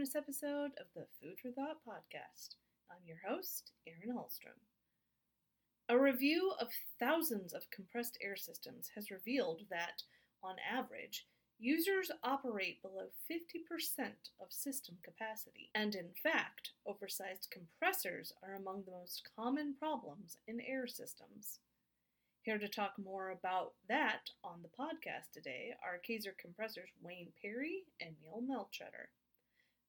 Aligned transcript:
bonus 0.00 0.16
episode 0.16 0.70
of 0.80 0.86
the 0.94 1.04
Food 1.20 1.36
for 1.42 1.50
Thought 1.50 1.76
podcast. 1.86 2.54
I'm 2.90 3.04
your 3.04 3.18
host, 3.28 3.72
Erin 3.86 4.16
Hallstrom. 4.16 4.56
A 5.90 5.98
review 5.98 6.54
of 6.58 6.68
thousands 6.98 7.52
of 7.52 7.70
compressed 7.70 8.16
air 8.22 8.34
systems 8.34 8.88
has 8.94 9.10
revealed 9.10 9.60
that, 9.68 10.04
on 10.42 10.56
average, 10.66 11.26
users 11.58 12.10
operate 12.24 12.80
below 12.80 13.08
50% 13.30 14.12
of 14.40 14.50
system 14.50 14.96
capacity, 15.04 15.68
and 15.74 15.94
in 15.94 16.08
fact, 16.22 16.70
oversized 16.86 17.48
compressors 17.52 18.32
are 18.42 18.54
among 18.54 18.84
the 18.86 18.92
most 18.92 19.28
common 19.36 19.74
problems 19.78 20.38
in 20.48 20.62
air 20.62 20.86
systems. 20.86 21.58
Here 22.40 22.56
to 22.56 22.68
talk 22.68 22.94
more 22.96 23.32
about 23.32 23.74
that 23.90 24.30
on 24.42 24.62
the 24.62 24.82
podcast 24.82 25.32
today 25.34 25.74
are 25.84 26.00
Kaeser 26.00 26.32
Compressors 26.40 26.88
Wayne 27.02 27.34
Perry 27.42 27.82
and 28.00 28.14
Neil 28.22 28.40
Mehltretter. 28.40 29.08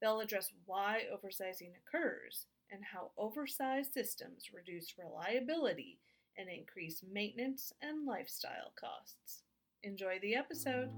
They'll 0.01 0.19
address 0.21 0.49
why 0.65 1.01
oversizing 1.13 1.73
occurs 1.77 2.47
and 2.71 2.81
how 2.83 3.11
oversized 3.19 3.93
systems 3.93 4.45
reduce 4.51 4.95
reliability 4.97 5.99
and 6.39 6.49
increase 6.49 7.03
maintenance 7.13 7.71
and 7.83 8.07
lifestyle 8.07 8.73
costs. 8.79 9.43
Enjoy 9.83 10.17
the 10.23 10.33
episode. 10.33 10.89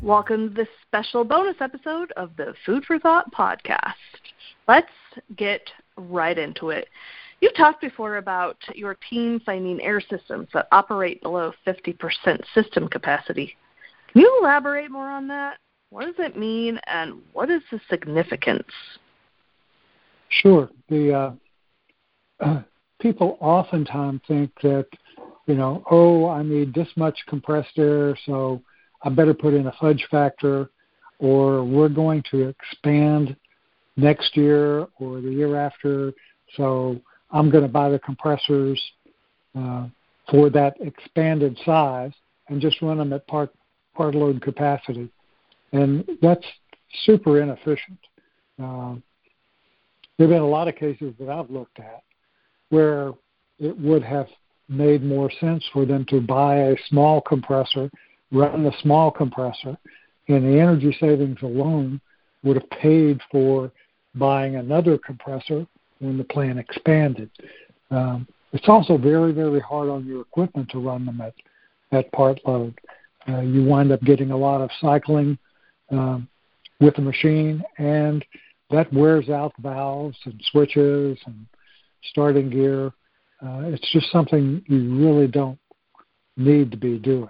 Welcome 0.00 0.48
to 0.48 0.54
this 0.54 0.68
special 0.86 1.24
bonus 1.24 1.56
episode 1.60 2.12
of 2.12 2.34
the 2.38 2.54
Food 2.64 2.86
for 2.86 2.98
Thought 2.98 3.30
podcast. 3.34 3.92
Let's 4.66 4.88
get 5.36 5.70
right 5.98 6.38
into 6.38 6.70
it. 6.70 6.88
You've 7.40 7.54
talked 7.54 7.80
before 7.80 8.16
about 8.16 8.56
your 8.74 8.96
team 9.08 9.40
finding 9.46 9.80
air 9.80 10.00
systems 10.00 10.48
that 10.54 10.66
operate 10.72 11.22
below 11.22 11.52
50% 11.66 12.42
system 12.52 12.88
capacity. 12.88 13.56
Can 14.12 14.22
you 14.22 14.38
elaborate 14.40 14.90
more 14.90 15.08
on 15.08 15.28
that? 15.28 15.58
What 15.90 16.06
does 16.06 16.16
it 16.18 16.36
mean 16.36 16.80
and 16.86 17.20
what 17.32 17.50
is 17.50 17.62
the 17.70 17.80
significance? 17.88 18.66
Sure. 20.28 20.68
The 20.88 21.14
uh, 21.14 21.32
uh, 22.40 22.62
people 23.00 23.38
oftentimes 23.40 24.20
think 24.26 24.50
that, 24.62 24.86
you 25.46 25.54
know, 25.54 25.84
oh, 25.90 26.28
I 26.28 26.42
need 26.42 26.74
this 26.74 26.88
much 26.96 27.18
compressed 27.28 27.78
air, 27.78 28.18
so 28.26 28.60
I 29.02 29.10
better 29.10 29.34
put 29.34 29.54
in 29.54 29.68
a 29.68 29.72
fudge 29.80 30.06
factor, 30.10 30.70
or 31.20 31.64
we're 31.64 31.88
going 31.88 32.22
to 32.30 32.48
expand 32.48 33.36
next 33.96 34.36
year 34.36 34.86
or 34.98 35.20
the 35.20 35.30
year 35.30 35.56
after, 35.56 36.12
so 36.56 37.00
I'm 37.30 37.50
going 37.50 37.62
to 37.62 37.68
buy 37.68 37.90
the 37.90 37.98
compressors 37.98 38.80
uh, 39.56 39.86
for 40.30 40.50
that 40.50 40.76
expanded 40.80 41.58
size 41.64 42.12
and 42.48 42.60
just 42.60 42.80
run 42.82 42.98
them 42.98 43.12
at 43.12 43.26
part 43.26 43.52
part 43.94 44.14
load 44.14 44.40
capacity, 44.40 45.10
and 45.72 46.08
that's 46.22 46.44
super 47.04 47.40
inefficient. 47.40 47.98
Uh, 48.62 48.94
there 50.16 50.26
have 50.26 50.30
been 50.30 50.42
a 50.42 50.48
lot 50.48 50.68
of 50.68 50.76
cases 50.76 51.14
that 51.18 51.28
I've 51.28 51.50
looked 51.50 51.78
at 51.78 52.02
where 52.70 53.12
it 53.58 53.76
would 53.78 54.02
have 54.02 54.28
made 54.68 55.02
more 55.02 55.30
sense 55.40 55.64
for 55.72 55.84
them 55.84 56.04
to 56.10 56.20
buy 56.20 56.56
a 56.56 56.76
small 56.88 57.20
compressor 57.20 57.90
run 58.32 58.66
a 58.66 58.78
small 58.82 59.10
compressor, 59.10 59.76
and 60.28 60.44
the 60.44 60.60
energy 60.60 60.96
savings 61.00 61.38
alone 61.42 62.00
would 62.42 62.56
have 62.56 62.70
paid 62.70 63.20
for 63.30 63.70
buying 64.14 64.56
another 64.56 64.98
compressor 64.98 65.66
when 66.00 66.18
the 66.18 66.24
plant 66.24 66.58
expanded. 66.58 67.30
Um, 67.90 68.26
it's 68.52 68.68
also 68.68 68.96
very, 68.96 69.32
very 69.32 69.60
hard 69.60 69.88
on 69.88 70.06
your 70.06 70.22
equipment 70.22 70.70
to 70.70 70.78
run 70.78 71.04
them 71.04 71.20
at, 71.20 71.34
at 71.92 72.10
part 72.12 72.40
load. 72.46 72.78
Uh, 73.28 73.40
you 73.40 73.64
wind 73.64 73.92
up 73.92 74.00
getting 74.02 74.30
a 74.30 74.36
lot 74.36 74.60
of 74.60 74.70
cycling 74.80 75.38
um, 75.90 76.28
with 76.80 76.94
the 76.96 77.02
machine, 77.02 77.62
and 77.78 78.24
that 78.70 78.92
wears 78.92 79.28
out 79.28 79.52
valves 79.58 80.16
and 80.24 80.40
switches 80.50 81.18
and 81.26 81.46
starting 82.10 82.48
gear. 82.48 82.86
Uh, 83.42 83.62
it's 83.64 83.92
just 83.92 84.10
something 84.10 84.62
you 84.66 84.96
really 84.96 85.26
don't 85.26 85.58
need 86.36 86.70
to 86.70 86.76
be 86.76 86.98
doing. 86.98 87.28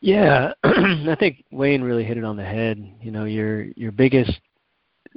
Yeah, 0.00 0.52
I 0.64 1.16
think 1.18 1.44
Wayne 1.50 1.82
really 1.82 2.04
hit 2.04 2.18
it 2.18 2.24
on 2.24 2.36
the 2.36 2.44
head. 2.44 2.78
You 3.00 3.10
know, 3.10 3.24
your 3.24 3.62
your 3.76 3.90
biggest 3.90 4.32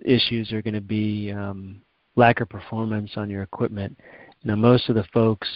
issues 0.06 0.52
are 0.54 0.62
going 0.62 0.76
to 0.76 0.82
be 0.82 1.32
um, 1.32 1.82
lack 2.18 2.42
of 2.42 2.50
performance 2.50 3.12
on 3.16 3.30
your 3.30 3.44
equipment. 3.44 3.98
You 4.44 4.50
know, 4.50 4.58
most 4.58 4.90
of 4.90 4.96
the 4.96 5.06
folks, 5.14 5.48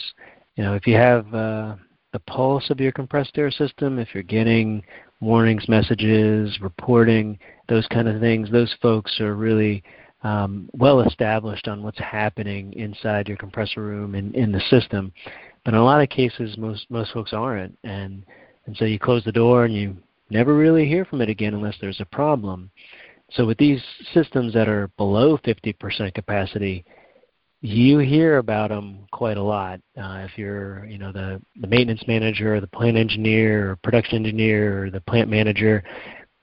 you 0.55 0.63
know, 0.63 0.73
if 0.75 0.87
you 0.87 0.95
have 0.95 1.25
uh, 1.33 1.75
the 2.13 2.19
pulse 2.27 2.69
of 2.69 2.79
your 2.79 2.91
compressed 2.91 3.37
air 3.37 3.51
system, 3.51 3.99
if 3.99 4.09
you're 4.13 4.23
getting 4.23 4.83
warnings, 5.19 5.67
messages, 5.67 6.57
reporting, 6.61 7.37
those 7.67 7.87
kind 7.87 8.07
of 8.07 8.21
things, 8.21 8.49
those 8.49 8.73
folks 8.81 9.19
are 9.19 9.35
really 9.35 9.83
um, 10.23 10.69
well 10.73 11.01
established 11.01 11.67
on 11.67 11.83
what's 11.83 11.99
happening 11.99 12.73
inside 12.73 13.27
your 13.27 13.37
compressor 13.37 13.81
room 13.81 14.15
and 14.15 14.35
in 14.35 14.51
the 14.51 14.61
system. 14.69 15.11
But 15.65 15.73
in 15.73 15.79
a 15.79 15.83
lot 15.83 16.01
of 16.01 16.09
cases, 16.09 16.57
most 16.57 16.85
most 16.89 17.11
folks 17.13 17.33
aren't, 17.33 17.77
and 17.83 18.25
and 18.65 18.77
so 18.77 18.85
you 18.85 18.99
close 18.99 19.23
the 19.23 19.31
door 19.31 19.65
and 19.65 19.73
you 19.73 19.95
never 20.29 20.55
really 20.55 20.87
hear 20.87 21.05
from 21.05 21.21
it 21.21 21.29
again 21.29 21.53
unless 21.53 21.75
there's 21.81 22.01
a 22.01 22.05
problem. 22.05 22.71
So 23.35 23.45
with 23.45 23.57
these 23.57 23.81
systems 24.13 24.53
that 24.53 24.67
are 24.67 24.89
below 24.97 25.37
50% 25.37 26.13
capacity, 26.13 26.83
you 27.61 27.99
hear 27.99 28.37
about 28.37 28.69
them 28.69 29.07
quite 29.11 29.37
a 29.37 29.43
lot. 29.43 29.79
Uh, 29.97 30.25
if 30.27 30.37
you're, 30.37 30.85
you 30.85 30.97
know, 30.97 31.11
the, 31.11 31.41
the 31.59 31.67
maintenance 31.67 32.03
manager, 32.07 32.55
or 32.55 32.61
the 32.61 32.67
plant 32.67 32.97
engineer, 32.97 33.71
or 33.71 33.75
production 33.77 34.17
engineer, 34.17 34.83
or 34.85 34.89
the 34.89 35.01
plant 35.01 35.29
manager, 35.29 35.83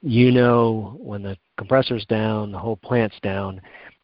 you 0.00 0.30
know 0.30 0.96
when 1.00 1.22
the 1.22 1.36
compressor's 1.58 2.06
down, 2.06 2.52
the 2.52 2.58
whole 2.58 2.76
plant's 2.76 3.18
down. 3.20 3.60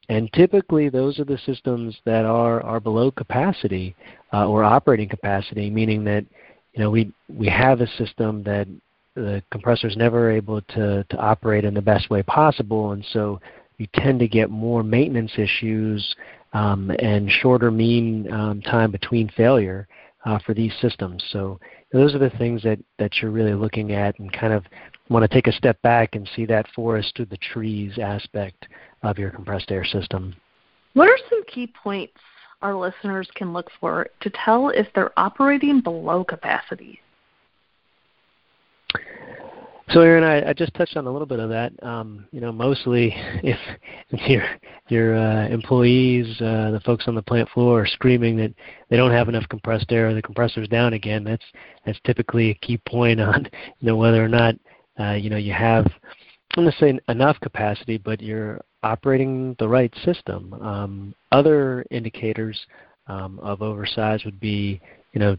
And 0.09 0.31
typically, 0.33 0.89
those 0.89 1.19
are 1.19 1.25
the 1.25 1.39
systems 1.47 1.97
that 2.05 2.25
are, 2.25 2.61
are 2.62 2.81
below 2.81 3.11
capacity 3.11 3.95
uh, 4.33 4.47
or 4.47 4.65
operating 4.65 5.09
capacity, 5.09 5.71
meaning 5.71 6.05
that 6.05 6.27
you 6.75 6.83
know, 6.83 6.91
we 6.91 7.12
we 7.28 7.47
have 7.49 7.81
a 7.81 7.87
system 7.97 8.43
that 8.43 8.66
the 9.14 9.42
compressor 9.50 9.86
is 9.86 9.97
never 9.97 10.30
able 10.30 10.60
to, 10.60 11.04
to 11.04 11.16
operate 11.19 11.64
in 11.64 11.75
the 11.75 11.82
best 11.82 12.10
way 12.10 12.22
possible, 12.22 12.92
and 12.92 13.04
so 13.12 13.41
you 13.78 13.86
tend 13.94 14.20
to 14.20 14.28
get 14.28 14.50
more 14.50 14.82
maintenance 14.82 15.32
issues 15.36 16.14
um, 16.52 16.91
and 17.00 17.30
shorter 17.30 17.70
mean 17.70 18.30
um, 18.32 18.60
time 18.62 18.91
between 18.91 19.28
failure 19.36 19.88
uh, 20.24 20.38
for 20.47 20.54
these 20.54 20.72
systems. 20.80 21.22
So 21.30 21.58
those 21.92 22.14
are 22.14 22.19
the 22.19 22.30
things 22.30 22.62
that, 22.62 22.78
that 22.98 23.10
you're 23.20 23.30
really 23.30 23.54
looking 23.54 23.92
at 23.92 24.19
and 24.19 24.32
kind 24.32 24.53
of 24.53 24.64
want 25.08 25.22
to 25.22 25.28
take 25.28 25.47
a 25.47 25.53
step 25.53 25.80
back 25.82 26.14
and 26.14 26.28
see 26.34 26.47
that 26.47 26.66
forest 26.74 27.12
through 27.16 27.26
the 27.26 27.36
trees 27.36 27.98
aspect 28.00 28.66
of 29.03 29.19
your 29.19 29.30
compressed 29.30 29.70
air 29.70 29.84
system. 29.84 30.34
What 30.94 31.08
are 31.08 31.19
some 31.28 31.44
key 31.44 31.66
points 31.66 32.14
our 32.62 32.74
listeners 32.74 33.28
can 33.34 33.53
look 33.53 33.69
for 33.80 34.08
to 34.20 34.30
tell 34.30 34.70
if 34.70 34.86
they're 34.94 35.19
operating 35.19 35.80
below 35.80 36.24
capacity? 36.24 37.00
So, 39.91 40.00
Erin, 40.00 40.25
I, 40.25 40.49
I, 40.49 40.53
just 40.55 40.72
touched 40.75 40.97
on 40.97 41.06
a 41.06 41.11
little 41.12 41.27
bit 41.27 41.41
of 41.41 41.50
that. 41.50 41.72
Um, 41.83 42.27
you 42.33 42.41
know, 42.41 42.50
mostly 42.50 43.12
if, 43.43 43.59
your 44.28 44.45
your 44.89 45.17
uh, 45.17 45.47
employees, 45.49 46.41
uh, 46.41 46.71
the 46.71 46.81
folks 46.84 47.04
on 47.07 47.15
the 47.15 47.22
plant 47.22 47.48
floor, 47.51 47.83
are 47.83 47.86
screaming 47.86 48.36
that 48.39 48.54
they 48.89 48.97
don't 48.97 49.10
have 49.10 49.28
enough 49.28 49.48
compressed 49.51 49.92
air, 49.92 50.09
or 50.09 50.15
the 50.15 50.22
compressor's 50.22 50.69
down 50.69 50.95
again, 50.95 51.22
that's 51.22 51.45
that's 51.84 51.98
typically 52.04 52.51
a 52.51 52.54
key 52.54 52.78
point 52.89 53.21
on 53.21 53.47
you 53.81 53.86
know 53.86 53.97
whether 53.97 54.25
or 54.25 54.28
not 54.28 54.54
uh, 54.98 55.13
you 55.13 55.28
know 55.28 55.36
you 55.36 55.53
have 55.53 55.87
I'm 56.57 56.65
going 56.65 56.72
to 56.72 56.78
say 56.78 56.98
enough 57.09 57.41
capacity, 57.41 57.98
but 57.98 58.21
you're 58.22 58.60
operating 58.84 59.57
the 59.59 59.69
right 59.69 59.92
system. 60.04 60.53
Um, 60.54 61.15
other 61.33 61.84
indicators 61.91 62.59
um, 63.09 63.41
of 63.41 63.60
oversize 63.60 64.25
would 64.25 64.39
be, 64.39 64.80
you 65.13 65.21
know, 65.21 65.37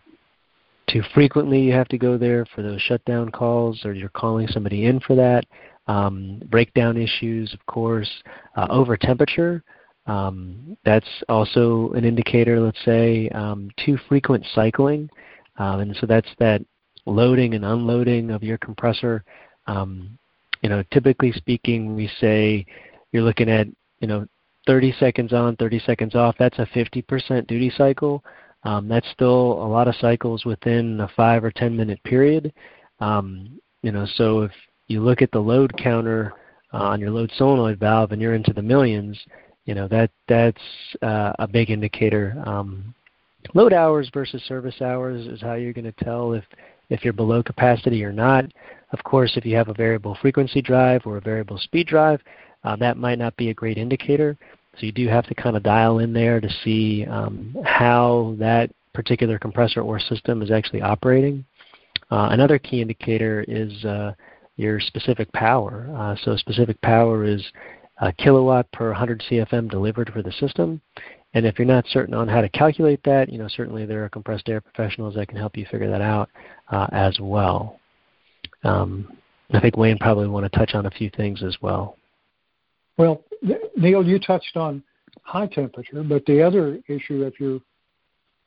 too 0.88 1.04
frequently 1.14 1.60
you 1.62 1.74
have 1.74 1.88
to 1.90 1.98
go 1.98 2.18
there 2.18 2.46
for 2.54 2.62
those 2.62 2.82
shutdown 2.82 3.30
calls, 3.30 3.86
or 3.86 3.94
you're 3.94 4.10
calling 4.10 4.48
somebody 4.48 4.86
in 4.86 5.00
for 5.00 5.16
that. 5.16 5.46
Um, 5.88 6.42
breakdown 6.50 6.98
issues, 6.98 7.54
of 7.54 7.64
course, 7.66 8.10
uh, 8.56 8.68
over 8.70 8.98
temperature. 8.98 9.64
Um, 10.08 10.78
that's 10.86 11.08
also 11.30 11.92
an 11.94 12.06
indicator. 12.06 12.60
Let's 12.60 12.84
say 12.86 13.30
um, 13.30 13.70
too 13.84 13.98
frequent 14.08 14.46
cycling, 14.54 15.10
um, 15.58 15.80
and 15.80 15.96
so 16.00 16.06
that's 16.06 16.30
that 16.40 16.62
loading 17.06 17.54
and 17.54 17.66
unloading 17.66 18.32
of 18.32 18.44
your 18.44 18.58
compressor. 18.58 19.24
Um, 19.68 20.18
you 20.62 20.70
know, 20.70 20.84
typically 20.92 21.32
speaking, 21.32 21.96
we 21.96 22.10
say 22.20 22.66
you're 23.12 23.24
looking 23.24 23.50
at, 23.50 23.68
you 24.00 24.08
know, 24.08 24.26
30 24.68 24.94
seconds 25.00 25.34
on, 25.34 25.56
30 25.58 25.80
seconds 25.80 26.16
off. 26.16 26.36
That's 26.40 26.58
a 26.60 26.66
50% 26.66 27.48
duty 27.48 27.72
cycle. 27.78 28.24
Um, 28.66 28.88
that's 28.88 29.08
still 29.12 29.54
a 29.64 29.68
lot 29.68 29.88
of 29.88 29.96
cycles 29.96 30.44
within 30.44 31.00
a 31.00 31.08
five 31.16 31.44
or 31.44 31.52
10 31.52 31.78
minute 31.78 32.04
period. 32.04 32.52
Um, 33.00 33.60
you 33.84 33.92
know, 33.92 34.08
so 34.16 34.42
if 34.42 34.52
you 34.88 35.02
look 35.02 35.22
at 35.22 35.32
the 35.32 35.40
load 35.40 35.72
counter 35.78 36.34
uh, 36.74 36.80
on 36.80 37.00
your 37.00 37.12
load 37.12 37.32
solenoid 37.38 37.80
valve 37.80 38.12
and 38.12 38.22
you're 38.22 38.34
into 38.34 38.54
the 38.54 38.62
millions, 38.62 39.18
you 39.66 39.74
know 39.76 39.88
that 39.88 40.12
that's 40.28 40.62
uh, 41.02 41.34
a 41.40 41.48
big 41.48 41.70
indicator. 41.70 42.36
Um, 42.46 42.94
load 43.54 43.74
hours 43.74 44.10
versus 44.14 44.42
service 44.48 44.82
hours 44.82 45.26
is 45.28 45.42
how 45.42 45.54
you're 45.54 45.74
going 45.74 45.92
to 45.92 46.04
tell 46.04 46.34
if 46.34 46.44
if 46.90 47.04
you're 47.04 47.14
below 47.14 47.44
capacity 47.44 48.04
or 48.04 48.12
not. 48.12 48.46
Of 48.92 49.04
course, 49.04 49.34
if 49.36 49.46
you 49.46 49.56
have 49.56 49.70
a 49.70 49.74
variable 49.74 50.18
frequency 50.22 50.62
drive 50.62 51.02
or 51.06 51.18
a 51.18 51.22
variable 51.22 51.58
speed 51.58 51.88
drive, 51.88 52.22
uh, 52.64 52.76
that 52.78 52.98
might 52.98 53.20
not 53.20 53.36
be 53.38 53.50
a 53.50 53.54
great 53.54 53.78
indicator. 53.78 54.38
So 54.78 54.86
you 54.86 54.92
do 54.92 55.08
have 55.08 55.26
to 55.28 55.36
kind 55.36 55.56
of 55.56 55.64
dial 55.64 56.00
in 56.00 56.14
there 56.14 56.42
to 56.42 56.50
see 56.64 57.06
um, 57.06 57.56
how 57.66 58.36
that 58.40 58.72
particular 58.94 59.40
compressor 59.40 59.82
or 59.82 60.00
system 60.00 60.42
is 60.42 60.52
actually 60.52 60.82
operating. 60.82 61.46
Uh, 62.12 62.30
another 62.32 62.60
key 62.60 62.82
indicator 62.82 63.44
is 63.48 63.86
uh, 63.86 64.14
your 64.58 64.80
specific 64.80 65.32
power. 65.34 65.90
Uh, 65.98 66.16
so 66.24 66.36
specific 66.38 66.80
power 66.82 67.26
is 67.26 67.44
a 68.02 68.12
kilowatt 68.14 68.70
per 68.72 68.88
100 68.90 69.24
CFM 69.30 69.70
delivered 69.70 70.12
for 70.12 70.22
the 70.22 70.32
system. 70.34 70.82
And 71.34 71.46
if 71.46 71.60
you're 71.60 71.68
not 71.68 71.86
certain 71.88 72.14
on 72.14 72.28
how 72.28 72.42
to 72.42 72.50
calculate 72.50 73.02
that, 73.04 73.30
you 73.30 73.38
know 73.38 73.48
certainly 73.50 73.86
there 73.86 74.06
are 74.06 74.10
compressed 74.10 74.48
air 74.48 74.62
professionals 74.62 75.16
that 75.16 75.28
can 75.28 75.38
help 75.38 75.58
you 75.58 75.66
figure 75.70 75.90
that 75.90 76.02
out 76.02 76.30
uh, 76.72 76.88
as 76.92 77.18
well. 77.20 77.80
Um, 78.64 79.18
I 79.52 79.60
think 79.60 79.78
Wayne 79.78 79.98
probably 79.98 80.28
want 80.28 80.52
to 80.52 80.58
touch 80.58 80.74
on 80.74 80.86
a 80.86 80.92
few 80.92 81.10
things 81.10 81.44
as 81.44 81.58
well. 81.62 81.98
Well, 82.98 83.24
Neil, 83.76 84.06
you 84.06 84.20
touched 84.20 84.56
on 84.56 84.84
high 85.24 85.48
temperature, 85.48 86.04
but 86.04 86.26
the 86.26 86.42
other 86.42 86.80
issue 86.88 87.24
if 87.24 87.40
you 87.40 87.62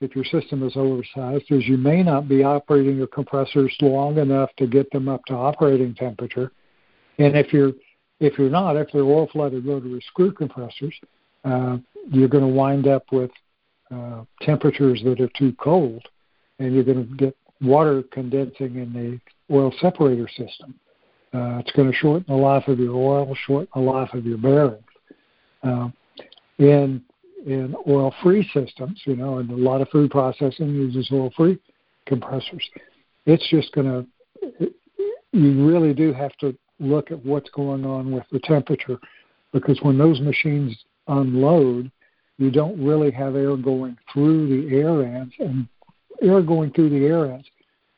if 0.01 0.15
your 0.15 0.25
system 0.25 0.65
is 0.65 0.77
oversized 0.77 1.47
is 1.51 1.67
you 1.67 1.77
may 1.77 2.05
not 2.05 2.29
be 2.29 2.45
operating 2.45 2.97
your 2.97 3.09
compressors 3.09 3.75
long 3.81 4.19
enough 4.19 4.49
to 4.57 4.67
get 4.67 4.89
them 4.93 5.09
up 5.09 5.25
to 5.25 5.35
operating 5.35 5.93
temperature. 5.95 6.53
And 7.19 7.37
if 7.37 7.53
you're 7.53 7.73
if 8.21 8.39
you're 8.39 8.51
not, 8.51 8.77
if 8.77 8.89
they're 8.93 9.03
oil 9.03 9.29
flooded 9.33 9.67
rotary 9.67 10.03
screw 10.09 10.33
compressors, 10.33 10.95
uh, 11.45 11.79
you're 12.11 12.29
going 12.29 12.45
to 12.45 12.49
wind 12.49 12.87
up 12.87 13.05
with 13.13 13.31
uh, 13.95 14.25
temperatures 14.43 15.01
that 15.05 15.21
are 15.21 15.31
too 15.37 15.55
cold, 15.59 16.03
and 16.59 16.75
you're 16.75 16.85
going 16.85 17.07
to 17.07 17.15
get 17.17 17.37
water 17.61 18.03
condensing 18.11 18.77
in 18.77 18.93
the 18.93 19.55
oil 19.55 19.73
separator 19.81 20.29
system. 20.29 20.75
Uh, 21.35 21.59
it's 21.59 21.73
going 21.73 21.91
to 21.91 21.97
shorten 21.97 22.25
the 22.29 22.35
life 22.35 22.67
of 22.69 22.79
your 22.79 22.95
oil, 22.95 23.37
shorten 23.47 23.69
the 23.75 23.81
life 23.81 24.09
of 24.15 24.25
your 24.25 24.39
bearings. 24.39 24.83
Uh, 25.63 25.89
in 26.59 27.03
in 27.47 27.75
oil-free 27.87 28.49
systems, 28.53 29.01
you 29.05 29.15
know, 29.15 29.39
and 29.39 29.51
a 29.51 29.57
lot 29.57 29.81
of 29.81 29.89
food 29.91 30.11
processing 30.11 30.75
uses 30.75 31.09
oil-free 31.13 31.59
compressors. 32.07 32.69
It's 33.27 33.49
just 33.51 33.73
going 33.73 33.87
to. 33.87 34.71
You 35.33 35.69
really 35.69 35.93
do 35.93 36.13
have 36.13 36.35
to 36.39 36.57
look 36.81 37.11
at 37.11 37.25
what's 37.25 37.51
going 37.51 37.85
on 37.85 38.11
with 38.11 38.25
the 38.33 38.41
temperature, 38.41 38.99
because 39.53 39.79
when 39.83 39.99
those 39.99 40.21
machines 40.21 40.77
unload, 41.07 41.91
you 42.39 42.51
don't 42.51 42.83
really 42.83 43.11
have 43.11 43.37
air 43.37 43.57
going 43.57 43.97
through 44.13 44.49
the 44.49 44.77
air 44.77 45.03
ends, 45.05 45.35
and 45.39 45.69
air 46.23 46.41
going 46.41 46.73
through 46.73 46.89
the 46.89 47.05
air 47.05 47.31
ends 47.31 47.47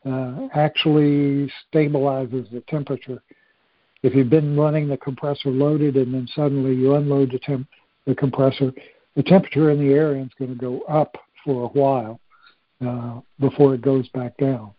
uh, 0.06 0.48
actually 0.54 1.50
stabilizes 1.72 2.50
the 2.50 2.62
temperature. 2.68 3.22
If 4.02 4.14
you've 4.14 4.30
been 4.30 4.56
running 4.56 4.88
the 4.88 4.96
compressor 4.96 5.50
loaded 5.50 5.96
and 5.96 6.14
then 6.14 6.26
suddenly 6.34 6.74
you 6.74 6.94
unload 6.94 7.32
the, 7.32 7.38
temp- 7.38 7.68
the 8.06 8.14
compressor, 8.14 8.72
the 9.14 9.22
temperature 9.22 9.70
in 9.70 9.78
the 9.78 9.92
air 9.92 10.14
end 10.14 10.26
is 10.26 10.32
going 10.38 10.50
to 10.50 10.56
go 10.56 10.80
up 10.82 11.16
for 11.44 11.64
a 11.64 11.68
while 11.68 12.20
uh, 12.86 13.20
before 13.38 13.74
it 13.74 13.82
goes 13.82 14.08
back 14.10 14.36
down. 14.38 14.70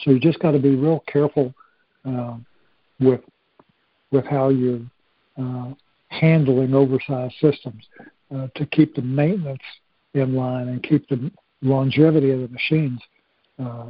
So 0.00 0.10
you 0.10 0.20
just 0.20 0.38
got 0.40 0.52
to 0.52 0.58
be 0.58 0.74
real 0.74 1.02
careful 1.10 1.54
uh, 2.04 2.36
with 3.00 3.20
with 4.10 4.24
how 4.24 4.48
you're 4.48 4.80
uh, 5.38 5.72
handling 6.08 6.74
oversized 6.74 7.34
systems 7.40 7.84
uh, 8.34 8.48
to 8.54 8.66
keep 8.66 8.94
the 8.94 9.02
maintenance 9.02 9.62
in 10.14 10.34
line 10.34 10.68
and 10.68 10.82
keep 10.82 11.08
the 11.08 11.30
longevity 11.62 12.30
of 12.30 12.40
the 12.40 12.48
machines 12.48 13.00
uh, 13.58 13.86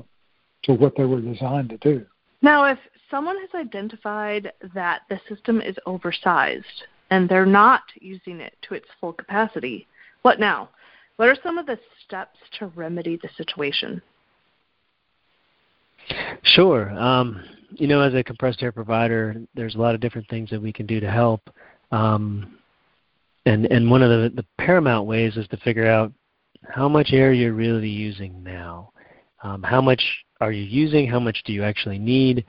to 0.64 0.74
what 0.74 0.94
they 0.96 1.04
were 1.04 1.20
designed 1.20 1.70
to 1.70 1.76
do. 1.78 2.04
Now, 2.42 2.64
if 2.64 2.78
someone 3.10 3.36
has 3.38 3.50
identified 3.54 4.52
that 4.74 5.02
the 5.08 5.20
system 5.28 5.60
is 5.60 5.76
oversized 5.86 6.84
and 7.10 7.28
they're 7.28 7.46
not 7.46 7.82
using 8.00 8.40
it 8.40 8.54
to 8.62 8.74
its 8.74 8.86
full 9.00 9.12
capacity, 9.12 9.86
what 10.22 10.38
now? 10.38 10.68
What 11.16 11.28
are 11.28 11.36
some 11.42 11.58
of 11.58 11.66
the 11.66 11.78
steps 12.04 12.38
to 12.58 12.66
remedy 12.68 13.18
the 13.20 13.28
situation? 13.36 14.00
Sure. 16.42 16.90
Um, 16.90 17.42
you 17.72 17.86
know, 17.86 18.00
as 18.00 18.14
a 18.14 18.22
compressed 18.22 18.62
air 18.62 18.72
provider, 18.72 19.36
there's 19.54 19.74
a 19.74 19.78
lot 19.78 19.94
of 19.94 20.00
different 20.00 20.28
things 20.28 20.48
that 20.50 20.62
we 20.62 20.72
can 20.72 20.86
do 20.86 21.00
to 21.00 21.10
help. 21.10 21.40
Um, 21.90 22.58
and 23.46 23.66
and 23.66 23.90
one 23.90 24.02
of 24.02 24.10
the, 24.10 24.30
the 24.36 24.46
paramount 24.58 25.06
ways 25.06 25.36
is 25.36 25.48
to 25.48 25.56
figure 25.58 25.86
out 25.86 26.12
how 26.68 26.88
much 26.88 27.10
air 27.12 27.32
you're 27.32 27.52
really 27.52 27.88
using 27.88 28.42
now. 28.42 28.92
Um, 29.42 29.62
how 29.62 29.80
much 29.80 30.02
are 30.40 30.52
you 30.52 30.64
using? 30.64 31.08
How 31.08 31.20
much 31.20 31.42
do 31.44 31.52
you 31.52 31.62
actually 31.64 31.98
need? 31.98 32.44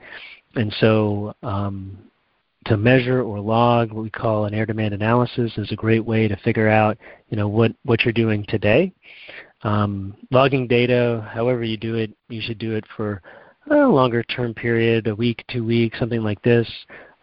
And 0.54 0.74
so, 0.80 1.34
um, 1.42 1.98
to 2.66 2.76
measure 2.76 3.22
or 3.22 3.40
log 3.40 3.90
what 3.92 4.02
we 4.02 4.10
call 4.10 4.44
an 4.44 4.54
air 4.54 4.66
demand 4.66 4.92
analysis 4.92 5.52
is 5.56 5.72
a 5.72 5.76
great 5.76 6.04
way 6.04 6.28
to 6.28 6.36
figure 6.38 6.68
out, 6.68 6.98
you 7.30 7.36
know, 7.36 7.48
what 7.48 7.72
what 7.84 8.04
you're 8.04 8.12
doing 8.12 8.44
today. 8.48 8.92
Um, 9.62 10.16
logging 10.30 10.66
data, 10.66 11.28
however 11.32 11.64
you 11.64 11.76
do 11.76 11.94
it, 11.94 12.10
you 12.28 12.40
should 12.40 12.58
do 12.58 12.74
it 12.74 12.84
for 12.96 13.22
a 13.70 13.76
longer 13.76 14.22
term 14.24 14.54
period, 14.54 15.06
a 15.06 15.14
week, 15.14 15.44
two 15.48 15.64
weeks, 15.64 15.98
something 15.98 16.22
like 16.22 16.42
this. 16.42 16.68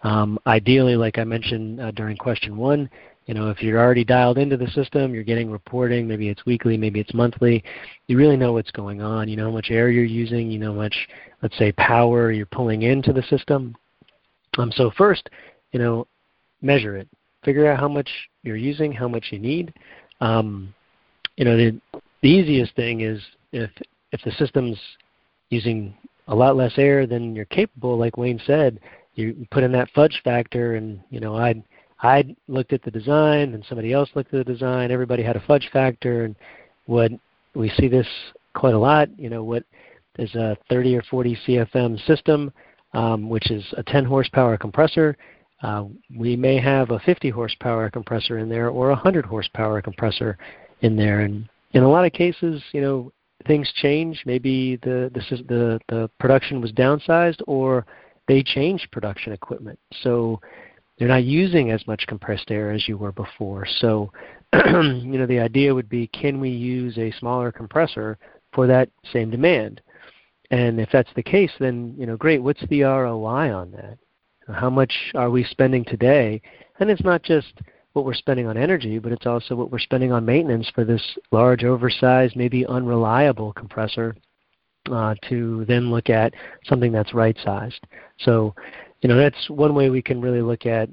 Um, 0.03 0.39
ideally, 0.47 0.95
like 0.95 1.17
I 1.17 1.23
mentioned 1.23 1.81
uh, 1.81 1.91
during 1.91 2.17
question 2.17 2.55
one, 2.55 2.89
you 3.27 3.33
know, 3.33 3.49
if 3.49 3.61
you're 3.61 3.79
already 3.79 4.05
dialed 4.05 4.37
into 4.37 4.55
the 4.55 4.69
system, 4.69 5.13
you're 5.13 5.23
getting 5.23 5.51
reporting, 5.51 6.07
maybe 6.07 6.29
it's 6.29 6.45
weekly, 6.45 6.77
maybe 6.77 7.01
it's 7.01 7.13
monthly, 7.13 7.61
you 8.07 8.17
really 8.17 8.37
know 8.37 8.53
what's 8.53 8.71
going 8.71 9.01
on. 9.01 9.27
You 9.27 9.35
know 9.35 9.45
how 9.45 9.51
much 9.51 9.69
air 9.69 9.89
you're 9.89 10.05
using, 10.05 10.49
you 10.49 10.57
know 10.57 10.71
how 10.71 10.79
much, 10.79 10.95
let's 11.41 11.57
say, 11.57 11.73
power 11.73 12.31
you're 12.31 12.45
pulling 12.45 12.83
into 12.83 13.11
the 13.11 13.23
system. 13.23 13.75
Um, 14.57 14.71
so 14.71 14.91
first, 14.97 15.29
you 15.73 15.79
know, 15.79 16.07
measure 16.61 16.95
it. 16.95 17.09
Figure 17.43 17.69
out 17.69 17.79
how 17.79 17.89
much 17.89 18.09
you're 18.43 18.55
using, 18.55 18.93
how 18.93 19.09
much 19.09 19.27
you 19.31 19.39
need. 19.39 19.73
Um, 20.21 20.73
you 21.35 21.43
know, 21.43 21.57
the, 21.57 21.79
the 22.21 22.29
easiest 22.29 22.75
thing 22.75 23.01
is 23.01 23.21
if 23.51 23.69
if 24.13 24.21
the 24.23 24.31
system's 24.31 24.79
using 25.49 25.93
a 26.29 26.35
lot 26.35 26.55
less 26.55 26.73
air 26.77 27.05
than 27.05 27.35
you're 27.35 27.45
capable, 27.45 27.97
like 27.97 28.17
Wayne 28.17 28.41
said, 28.45 28.79
you 29.15 29.45
put 29.51 29.63
in 29.63 29.71
that 29.73 29.89
fudge 29.93 30.21
factor, 30.23 30.75
and 30.75 31.01
you 31.09 31.19
know, 31.19 31.35
I 31.35 31.61
I 32.01 32.35
looked 32.47 32.73
at 32.73 32.83
the 32.83 32.91
design, 32.91 33.53
and 33.53 33.65
somebody 33.67 33.93
else 33.93 34.09
looked 34.15 34.33
at 34.33 34.45
the 34.45 34.53
design. 34.53 34.91
Everybody 34.91 35.23
had 35.23 35.35
a 35.35 35.43
fudge 35.47 35.69
factor, 35.73 36.25
and 36.25 36.35
what 36.85 37.11
we 37.55 37.69
see 37.69 37.87
this 37.87 38.07
quite 38.53 38.73
a 38.73 38.79
lot. 38.79 39.09
You 39.19 39.29
know, 39.29 39.43
what 39.43 39.63
is 40.17 40.33
a 40.35 40.57
30 40.69 40.95
or 40.95 41.03
40 41.03 41.37
CFM 41.47 42.05
system, 42.05 42.51
um, 42.93 43.29
which 43.29 43.51
is 43.51 43.63
a 43.77 43.83
10 43.83 44.05
horsepower 44.05 44.57
compressor. 44.57 45.17
Uh, 45.63 45.85
we 46.15 46.35
may 46.35 46.59
have 46.59 46.91
a 46.91 46.99
50 46.99 47.29
horsepower 47.29 47.89
compressor 47.89 48.37
in 48.37 48.49
there 48.49 48.69
or 48.69 48.89
a 48.89 48.93
100 48.93 49.25
horsepower 49.25 49.81
compressor 49.81 50.37
in 50.81 50.95
there, 50.95 51.21
and 51.21 51.49
in 51.73 51.83
a 51.83 51.89
lot 51.89 52.05
of 52.05 52.13
cases, 52.13 52.61
you 52.73 52.81
know, 52.81 53.11
things 53.47 53.71
change. 53.81 54.21
Maybe 54.25 54.75
the 54.77 55.09
the 55.13 55.43
the, 55.43 55.79
the 55.89 56.09
production 56.19 56.61
was 56.61 56.71
downsized, 56.73 57.41
or 57.47 57.85
they 58.27 58.43
changed 58.43 58.91
production 58.91 59.33
equipment. 59.33 59.79
So 60.03 60.39
they're 60.97 61.07
not 61.07 61.23
using 61.23 61.71
as 61.71 61.85
much 61.87 62.07
compressed 62.07 62.49
air 62.49 62.71
as 62.71 62.87
you 62.87 62.97
were 62.97 63.11
before. 63.11 63.65
So, 63.79 64.11
you 64.53 65.17
know, 65.17 65.27
the 65.27 65.39
idea 65.39 65.73
would 65.73 65.89
be 65.89 66.07
can 66.07 66.39
we 66.39 66.49
use 66.49 66.97
a 66.97 67.11
smaller 67.19 67.51
compressor 67.51 68.17
for 68.53 68.67
that 68.67 68.89
same 69.11 69.29
demand? 69.29 69.81
And 70.49 70.79
if 70.79 70.89
that's 70.91 71.09
the 71.15 71.23
case, 71.23 71.51
then, 71.59 71.93
you 71.97 72.05
know, 72.05 72.17
great. 72.17 72.41
What's 72.41 72.65
the 72.69 72.83
ROI 72.83 73.53
on 73.53 73.71
that? 73.71 73.97
How 74.53 74.69
much 74.69 74.93
are 75.13 75.29
we 75.29 75.43
spending 75.43 75.83
today? 75.83 76.41
And 76.79 76.89
it's 76.89 77.03
not 77.03 77.21
just 77.21 77.53
what 77.93 78.05
we're 78.05 78.13
spending 78.13 78.47
on 78.47 78.57
energy, 78.57 78.97
but 78.99 79.11
it's 79.11 79.25
also 79.25 79.55
what 79.55 79.71
we're 79.71 79.79
spending 79.79 80.11
on 80.11 80.23
maintenance 80.23 80.69
for 80.73 80.85
this 80.85 81.03
large, 81.31 81.63
oversized, 81.63 82.35
maybe 82.35 82.65
unreliable 82.65 83.51
compressor 83.53 84.15
uh, 84.91 85.15
to 85.27 85.65
then 85.65 85.91
look 85.91 86.09
at 86.09 86.33
something 86.65 86.91
that's 86.91 87.13
right 87.13 87.37
sized. 87.43 87.85
So, 88.19 88.55
you 89.01 89.09
know, 89.09 89.17
that's 89.17 89.49
one 89.49 89.75
way 89.75 89.89
we 89.89 90.01
can 90.01 90.21
really 90.21 90.41
look 90.41 90.65
at 90.65 90.89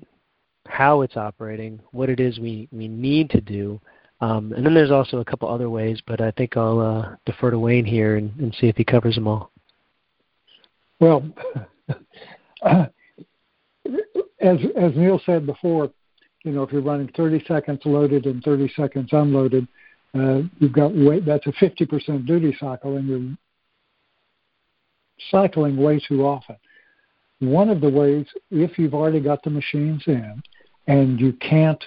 how 0.67 1.03
it's 1.03 1.17
operating, 1.17 1.81
what 1.93 2.09
it 2.09 2.21
is 2.21 2.39
we, 2.39 2.69
we 2.73 2.89
need 2.89 3.31
to 3.31 3.41
do. 3.41 3.81
Um, 4.21 4.53
and 4.53 4.65
then 4.65 4.75
there's 4.75 4.91
also 4.91 5.19
a 5.19 5.25
couple 5.25 5.49
other 5.49 5.69
ways, 5.69 6.01
but 6.07 6.21
I 6.21 6.31
think 6.33 6.57
I'll 6.57 6.81
uh, 6.81 7.17
defer 7.27 7.51
to 7.51 7.59
Wayne 7.59 7.85
here 7.85 8.17
and, 8.17 8.33
and, 8.39 8.55
see 8.55 8.69
if 8.69 8.77
he 8.77 8.85
covers 8.85 9.17
them 9.17 9.27
all. 9.27 9.51
Well, 11.01 11.29
uh, 12.63 12.87
as 14.41 14.59
as 14.77 14.93
Neil 14.97 15.21
said 15.27 15.45
before, 15.45 15.91
you 16.45 16.53
know, 16.53 16.63
if 16.63 16.73
you're 16.73 16.81
running 16.81 17.11
30 17.17 17.45
seconds 17.47 17.81
loaded 17.85 18.27
and 18.27 18.43
30 18.43 18.73
seconds 18.77 19.09
unloaded, 19.13 19.67
uh, 20.15 20.43
you've 20.59 20.73
got 20.73 20.93
that's 21.27 21.47
a 21.47 21.53
50% 21.53 22.27
duty 22.27 22.57
cycle, 22.59 22.97
and 22.97 23.09
you're 23.09 23.37
cycling 25.31 25.77
way 25.77 26.01
too 26.07 26.25
often. 26.25 26.57
One 27.51 27.69
of 27.69 27.81
the 27.81 27.89
ways, 27.91 28.27
if 28.51 28.79
you've 28.79 28.95
already 28.95 29.21
got 29.21 29.43
the 29.43 29.51
machines 29.51 30.03
in 30.07 30.43
and 30.87 31.21
you 31.21 31.33
can't 31.35 31.83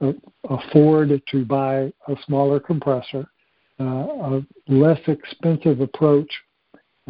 uh, 0.00 0.12
afford 0.48 1.22
to 1.30 1.44
buy 1.44 1.92
a 2.06 2.16
smaller 2.26 2.60
compressor, 2.60 3.26
uh, 3.80 3.84
a 3.84 4.46
less 4.68 5.00
expensive 5.06 5.80
approach. 5.80 6.30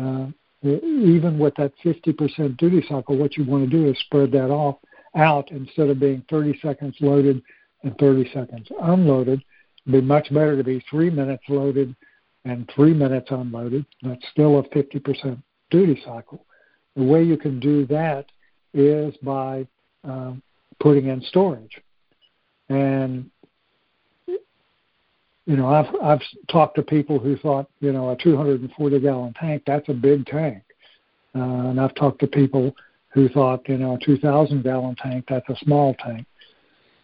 Uh, 0.01 0.27
even 0.63 1.39
with 1.39 1.55
that 1.57 1.73
50% 1.85 2.57
duty 2.57 2.85
cycle, 2.89 3.17
what 3.17 3.37
you 3.37 3.45
want 3.45 3.69
to 3.69 3.71
do 3.71 3.89
is 3.89 3.99
spread 4.01 4.33
that 4.33 4.51
off 4.51 4.77
out 5.15 5.51
instead 5.51 5.89
of 5.89 6.01
being 6.01 6.23
30 6.29 6.59
seconds 6.61 6.97
loaded 7.01 7.41
and 7.85 7.97
30 7.99 8.31
seconds 8.33 8.67
unloaded. 8.83 9.43
It'd 9.87 10.01
be 10.01 10.07
much 10.07 10.33
better 10.33 10.57
to 10.57 10.65
be 10.65 10.85
three 10.91 11.11
minutes 11.11 11.45
loaded 11.49 11.95
and 12.45 12.69
three 12.75 12.93
minutes 12.93 13.29
unloaded. 13.31 13.87
That's 14.03 14.25
still 14.33 14.59
a 14.59 14.63
50% 14.65 15.41
duty 15.71 16.03
cycle. 16.05 16.45
The 16.99 17.05
way 17.05 17.23
you 17.23 17.37
can 17.37 17.61
do 17.61 17.87
that 17.87 18.27
is 18.75 19.17
by 19.19 19.69
um, 20.03 20.43
putting 20.81 21.07
in 21.07 21.23
storage. 21.23 21.81
And 22.69 23.31
you 24.27 25.57
know, 25.57 25.69
I've 25.69 25.95
I've 26.03 26.21
talked 26.51 26.75
to 26.75 26.83
people 26.83 27.21
who 27.21 27.39
thought, 27.39 27.71
you 27.81 27.93
know, 27.93 28.11
a 28.11 28.17
240 28.17 29.01
gallon 29.01 29.33
tank 29.35 29.63
that's 29.65 29.89
a 29.89 29.95
big 29.95 30.27
tank, 30.27 30.63
uh, 31.37 31.39
and 31.39 31.81
I've 31.81 31.95
talked 31.95 32.19
to 32.21 32.27
people 32.27 32.75
who 33.15 33.29
thought, 33.29 33.67
you 33.69 33.79
know, 33.79 33.95
a 33.95 33.99
2,000 34.05 34.63
gallon 34.63 34.95
tank 34.97 35.25
that's 35.29 35.49
a 35.49 35.57
small 35.65 35.95
tank. 36.05 36.27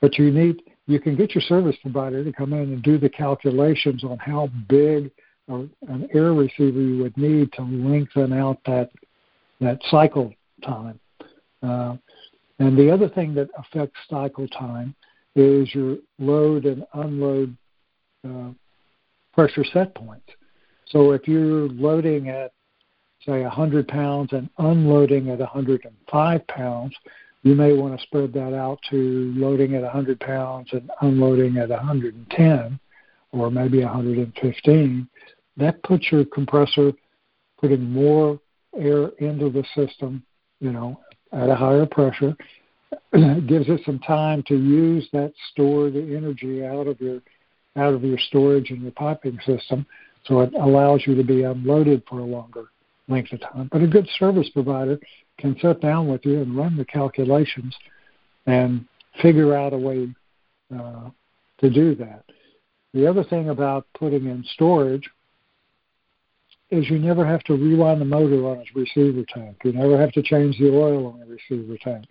But 0.01 0.19
you 0.19 0.33
need 0.33 0.61
you 0.89 0.99
can 0.99 1.17
get 1.17 1.37
your 1.37 1.43
service 1.43 1.77
provider 1.81 2.25
to 2.25 2.33
come 2.33 2.53
in 2.53 2.73
and 2.73 2.83
do 2.83 2.99
the 2.99 3.09
calculations 3.09 4.03
on 4.03 4.19
how 4.19 4.51
big 4.69 5.11
an 5.49 6.09
air 6.13 6.33
receiver 6.33 6.81
you 6.81 7.03
would 7.03 7.17
need 7.17 7.53
to 7.53 7.63
lengthen 7.63 8.33
out 8.33 8.59
that 8.67 8.91
that 9.65 9.81
cycle 9.91 10.33
time. 10.65 10.99
Uh, 11.63 11.97
and 12.59 12.79
the 12.79 12.91
other 12.91 13.09
thing 13.09 13.35
that 13.35 13.49
affects 13.59 13.99
cycle 14.09 14.47
time 14.49 14.95
is 15.35 15.75
your 15.75 15.97
load 16.19 16.65
and 16.65 16.85
unload 16.95 17.57
uh, 18.29 18.51
pressure 19.33 19.65
set 19.73 19.95
points. 19.95 20.29
So 20.87 21.13
if 21.13 21.27
you're 21.27 21.69
loading 21.69 22.29
at, 22.29 22.53
say, 23.27 23.43
100 23.43 23.89
pounds 23.89 24.33
and 24.33 24.49
unloading 24.59 25.31
at 25.31 25.41
105 25.41 26.47
pounds, 26.47 26.95
you 27.43 27.55
may 27.55 27.73
want 27.73 27.99
to 27.99 28.07
spread 28.07 28.33
that 28.35 28.55
out 28.55 28.79
to 28.91 29.33
loading 29.37 29.75
at 29.75 29.83
100 29.83 30.21
pounds 30.21 30.69
and 30.73 30.91
unloading 31.03 31.57
at 31.59 31.69
110 31.69 32.81
or 33.33 33.51
maybe 33.51 33.83
115. 33.83 35.09
That 35.57 35.83
puts 35.83 36.11
your 36.11 36.25
compressor 36.25 36.93
putting 37.61 37.91
more 37.91 38.41
air 38.79 39.09
into 39.19 39.51
the 39.51 39.65
system, 39.75 40.23
you 40.61 40.73
know, 40.73 41.01
at 41.33 41.49
a 41.49 41.55
higher 41.55 41.87
pressure. 41.87 42.37
gives 43.13 43.69
it 43.69 43.81
some 43.85 43.99
time 44.01 44.43
to 44.47 44.57
use 44.57 45.09
that 45.13 45.33
stored 45.51 45.97
energy 45.97 46.65
out 46.65 46.87
of 46.87 47.01
your 47.01 47.21
out 47.77 47.93
of 47.93 48.05
your 48.05 48.19
storage 48.19 48.71
and 48.71 48.83
your 48.83 48.93
piping 48.93 49.39
system, 49.45 49.85
so 50.27 50.41
it 50.41 50.55
allows 50.55 51.03
you 51.07 51.17
to 51.17 51.25
be 51.25 51.43
unloaded 51.43 52.03
for 52.09 52.21
a 52.21 52.25
longer 52.25 52.67
length 53.09 53.33
of 53.33 53.41
time. 53.41 53.69
But 53.73 53.83
a 53.83 53.89
good 53.89 54.09
service 54.17 54.49
provider 54.51 54.99
can 55.39 55.59
sit 55.61 55.81
down 55.81 56.07
with 56.07 56.25
you 56.25 56.41
and 56.41 56.57
run 56.57 56.77
the 56.77 56.85
calculations 56.85 57.75
and 58.47 58.85
figure 59.21 59.57
out 59.57 59.73
a 59.73 59.77
way 59.77 60.09
uh, 60.73 61.11
to 61.59 61.71
do 61.71 61.97
that. 61.97 62.25
The 62.93 63.09
other 63.09 63.25
thing 63.25 63.49
about 63.49 63.89
putting 63.99 64.27
in 64.27 64.45
storage 64.53 65.11
is 66.75 66.91
you 66.91 66.99
never 66.99 67.25
have 67.25 67.43
to 67.45 67.55
rewind 67.55 68.01
the 68.01 68.05
motor 68.05 68.47
on 68.47 68.59
its 68.59 68.75
receiver 68.75 69.25
tank. 69.33 69.57
You 69.65 69.73
never 69.73 69.99
have 69.99 70.13
to 70.13 70.23
change 70.23 70.59
the 70.59 70.71
oil 70.71 71.07
on 71.07 71.21
the 71.21 71.27
receiver 71.27 71.79
tank. 71.83 72.07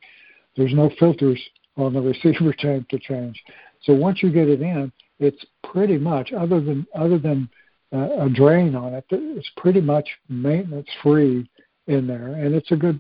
There's 0.55 0.73
no 0.73 0.89
filters 0.99 1.41
on 1.77 1.93
the 1.93 2.01
receiver 2.13 2.53
tank 2.53 2.89
to 2.89 2.99
change. 2.99 3.41
So 3.83 3.93
once 3.93 4.23
you 4.23 4.31
get 4.31 4.47
it 4.47 4.61
in, 4.61 4.91
it's 5.19 5.45
pretty 5.63 5.97
much 5.97 6.31
other 6.33 6.61
than 6.61 6.87
other 6.95 7.17
than 7.17 7.49
uh, 7.93 8.25
a 8.25 8.29
drain 8.29 8.75
on 8.75 8.93
it, 8.93 9.05
it's 9.11 9.51
pretty 9.57 9.81
much 9.81 10.07
maintenance 10.27 10.87
free 11.01 11.47
in 11.87 12.07
there, 12.07 12.33
and 12.33 12.55
it's 12.55 12.71
a 12.71 12.75
good 12.75 12.99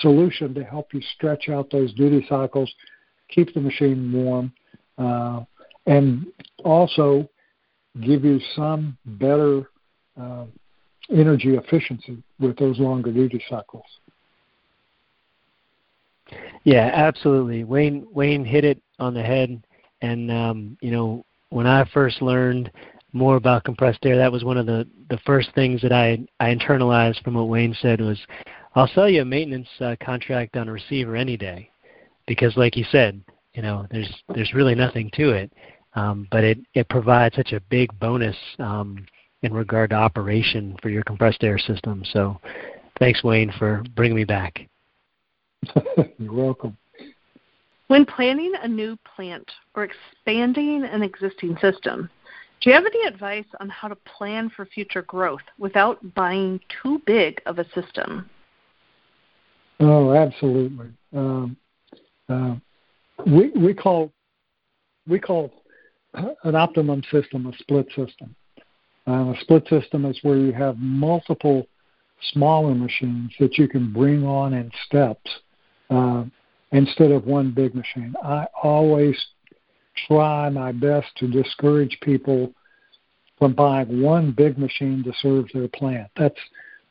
solution 0.00 0.54
to 0.54 0.62
help 0.62 0.92
you 0.92 1.00
stretch 1.14 1.48
out 1.48 1.70
those 1.70 1.92
duty 1.94 2.24
cycles, 2.28 2.72
keep 3.28 3.52
the 3.54 3.60
machine 3.60 4.12
warm, 4.12 4.52
uh, 4.98 5.40
and 5.86 6.26
also 6.64 7.28
give 8.02 8.24
you 8.24 8.40
some 8.54 8.96
better 9.04 9.68
uh, 10.20 10.44
energy 11.10 11.56
efficiency 11.56 12.22
with 12.38 12.56
those 12.56 12.78
longer 12.78 13.12
duty 13.12 13.42
cycles. 13.48 13.84
Yeah, 16.64 16.90
absolutely. 16.92 17.64
Wayne 17.64 18.06
Wayne 18.12 18.44
hit 18.44 18.64
it 18.64 18.80
on 18.98 19.14
the 19.14 19.22
head, 19.22 19.62
and 20.00 20.30
um, 20.30 20.78
you 20.80 20.90
know 20.90 21.24
when 21.50 21.66
I 21.66 21.84
first 21.92 22.22
learned 22.22 22.70
more 23.12 23.36
about 23.36 23.64
compressed 23.64 24.04
air, 24.04 24.16
that 24.16 24.32
was 24.32 24.44
one 24.44 24.56
of 24.56 24.66
the 24.66 24.86
the 25.10 25.18
first 25.26 25.50
things 25.54 25.82
that 25.82 25.92
I 25.92 26.18
I 26.40 26.54
internalized 26.54 27.22
from 27.22 27.34
what 27.34 27.48
Wayne 27.48 27.76
said 27.80 28.00
was, 28.00 28.18
I'll 28.74 28.88
sell 28.88 29.08
you 29.08 29.22
a 29.22 29.24
maintenance 29.24 29.68
uh, 29.80 29.96
contract 30.02 30.56
on 30.56 30.68
a 30.68 30.72
receiver 30.72 31.14
any 31.14 31.36
day, 31.36 31.70
because 32.26 32.56
like 32.56 32.76
you 32.76 32.84
said, 32.90 33.20
you 33.52 33.62
know 33.62 33.86
there's 33.90 34.12
there's 34.34 34.54
really 34.54 34.74
nothing 34.74 35.10
to 35.14 35.30
it, 35.30 35.52
um, 35.94 36.26
but 36.30 36.44
it 36.44 36.58
it 36.72 36.88
provides 36.88 37.36
such 37.36 37.52
a 37.52 37.60
big 37.68 37.96
bonus 37.98 38.36
um, 38.58 39.04
in 39.44 39.52
regard 39.52 39.90
to 39.90 39.96
operation 39.96 40.74
for 40.80 40.88
your 40.88 41.02
compressed 41.04 41.44
air 41.44 41.58
system. 41.58 42.02
So, 42.12 42.40
thanks 42.98 43.22
Wayne 43.22 43.52
for 43.58 43.84
bringing 43.94 44.16
me 44.16 44.24
back. 44.24 44.66
You're 46.18 46.32
welcome. 46.32 46.76
When 47.88 48.06
planning 48.06 48.54
a 48.62 48.66
new 48.66 48.96
plant 49.14 49.48
or 49.74 49.84
expanding 49.84 50.84
an 50.84 51.02
existing 51.02 51.58
system, 51.60 52.08
do 52.60 52.70
you 52.70 52.74
have 52.74 52.86
any 52.86 53.06
advice 53.06 53.44
on 53.60 53.68
how 53.68 53.88
to 53.88 53.96
plan 53.96 54.50
for 54.56 54.64
future 54.64 55.02
growth 55.02 55.42
without 55.58 56.14
buying 56.14 56.58
too 56.82 57.02
big 57.06 57.42
of 57.44 57.58
a 57.58 57.66
system? 57.74 58.30
Oh, 59.80 60.14
absolutely. 60.14 60.88
Um, 61.14 61.56
uh, 62.28 62.54
we 63.26 63.50
we 63.50 63.74
call 63.74 64.10
we 65.06 65.20
call 65.20 65.52
an 66.14 66.54
optimum 66.54 67.02
system 67.10 67.46
a 67.46 67.52
split 67.58 67.86
system. 67.88 68.34
Uh, 69.06 69.32
a 69.32 69.34
split 69.40 69.66
system 69.68 70.04
is 70.04 70.18
where 70.22 70.36
you 70.36 70.52
have 70.52 70.78
multiple 70.78 71.66
smaller 72.32 72.74
machines 72.74 73.32
that 73.38 73.58
you 73.58 73.68
can 73.68 73.92
bring 73.92 74.24
on 74.24 74.54
in 74.54 74.70
steps 74.86 75.30
uh, 75.90 76.24
instead 76.72 77.10
of 77.10 77.26
one 77.26 77.50
big 77.50 77.74
machine. 77.74 78.14
I 78.22 78.46
always 78.62 79.16
try 80.08 80.48
my 80.48 80.72
best 80.72 81.06
to 81.16 81.28
discourage 81.28 81.98
people 82.02 82.52
from 83.38 83.52
buying 83.52 84.00
one 84.00 84.32
big 84.32 84.58
machine 84.58 85.02
to 85.04 85.12
serve 85.20 85.46
their 85.52 85.68
plant. 85.68 86.10
That's 86.16 86.38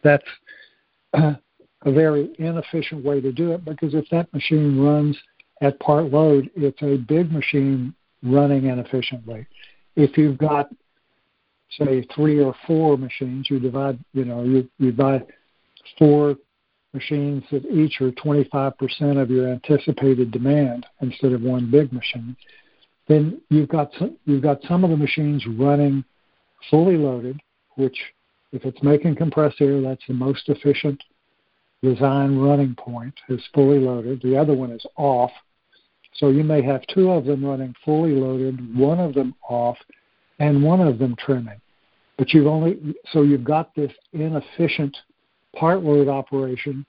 that's 0.03 0.25
a 1.13 1.91
very 1.91 2.33
inefficient 2.37 3.03
way 3.03 3.21
to 3.21 3.31
do 3.31 3.53
it 3.53 3.65
because 3.65 3.93
if 3.93 4.05
that 4.11 4.33
machine 4.33 4.79
runs 4.79 5.17
at 5.61 5.79
part 5.79 6.11
load, 6.11 6.49
it's 6.55 6.81
a 6.81 6.97
big 6.97 7.31
machine 7.31 7.93
running 8.21 8.65
inefficiently. 8.65 9.45
If 9.95 10.17
you've 10.17 10.37
got 10.37 10.69
say 11.77 12.05
three 12.15 12.39
or 12.41 12.55
four 12.67 12.97
machines, 12.97 13.47
you 13.49 13.59
divide 13.59 13.99
you 14.13 14.25
know 14.25 14.43
you 14.43 14.69
you 14.79 14.91
buy 14.91 15.21
four 15.97 16.35
machines 16.93 17.43
that 17.51 17.65
each 17.65 17.99
are 18.01 18.11
25% 18.11 19.21
of 19.21 19.29
your 19.29 19.49
anticipated 19.49 20.31
demand 20.31 20.85
instead 21.01 21.33
of 21.33 21.41
one 21.41 21.69
big 21.69 21.91
machine, 21.91 22.35
then 23.07 23.41
you've 23.49 23.69
got 23.69 23.91
some, 23.97 24.15
you've 24.25 24.43
got 24.43 24.61
some 24.67 24.83
of 24.83 24.89
the 24.89 24.97
machines 24.97 25.45
running 25.57 26.03
fully 26.69 26.97
loaded, 26.97 27.39
which 27.75 27.97
if 28.51 28.63
it's 28.65 28.81
making 28.83 29.15
compressed 29.15 29.59
air, 29.59 29.81
that's 29.81 30.05
the 30.07 30.13
most 30.13 30.47
efficient 30.47 31.03
design 31.81 32.37
running 32.37 32.75
point 32.75 33.13
is 33.27 33.41
fully 33.53 33.79
loaded. 33.79 34.21
The 34.21 34.37
other 34.37 34.53
one 34.53 34.71
is 34.71 34.85
off. 34.95 35.31
So 36.13 36.29
you 36.29 36.43
may 36.43 36.61
have 36.61 36.85
two 36.87 37.11
of 37.11 37.25
them 37.25 37.43
running 37.43 37.73
fully 37.83 38.13
loaded, 38.13 38.77
one 38.77 38.99
of 38.99 39.15
them 39.15 39.33
off, 39.49 39.77
and 40.39 40.63
one 40.63 40.79
of 40.79 40.99
them 40.99 41.15
trimming. 41.17 41.59
But 42.17 42.33
you've 42.33 42.47
only 42.47 42.95
so 43.11 43.23
you've 43.23 43.43
got 43.43 43.73
this 43.75 43.91
inefficient 44.13 44.95
part 45.55 45.83
load 45.83 46.07
operation 46.07 46.85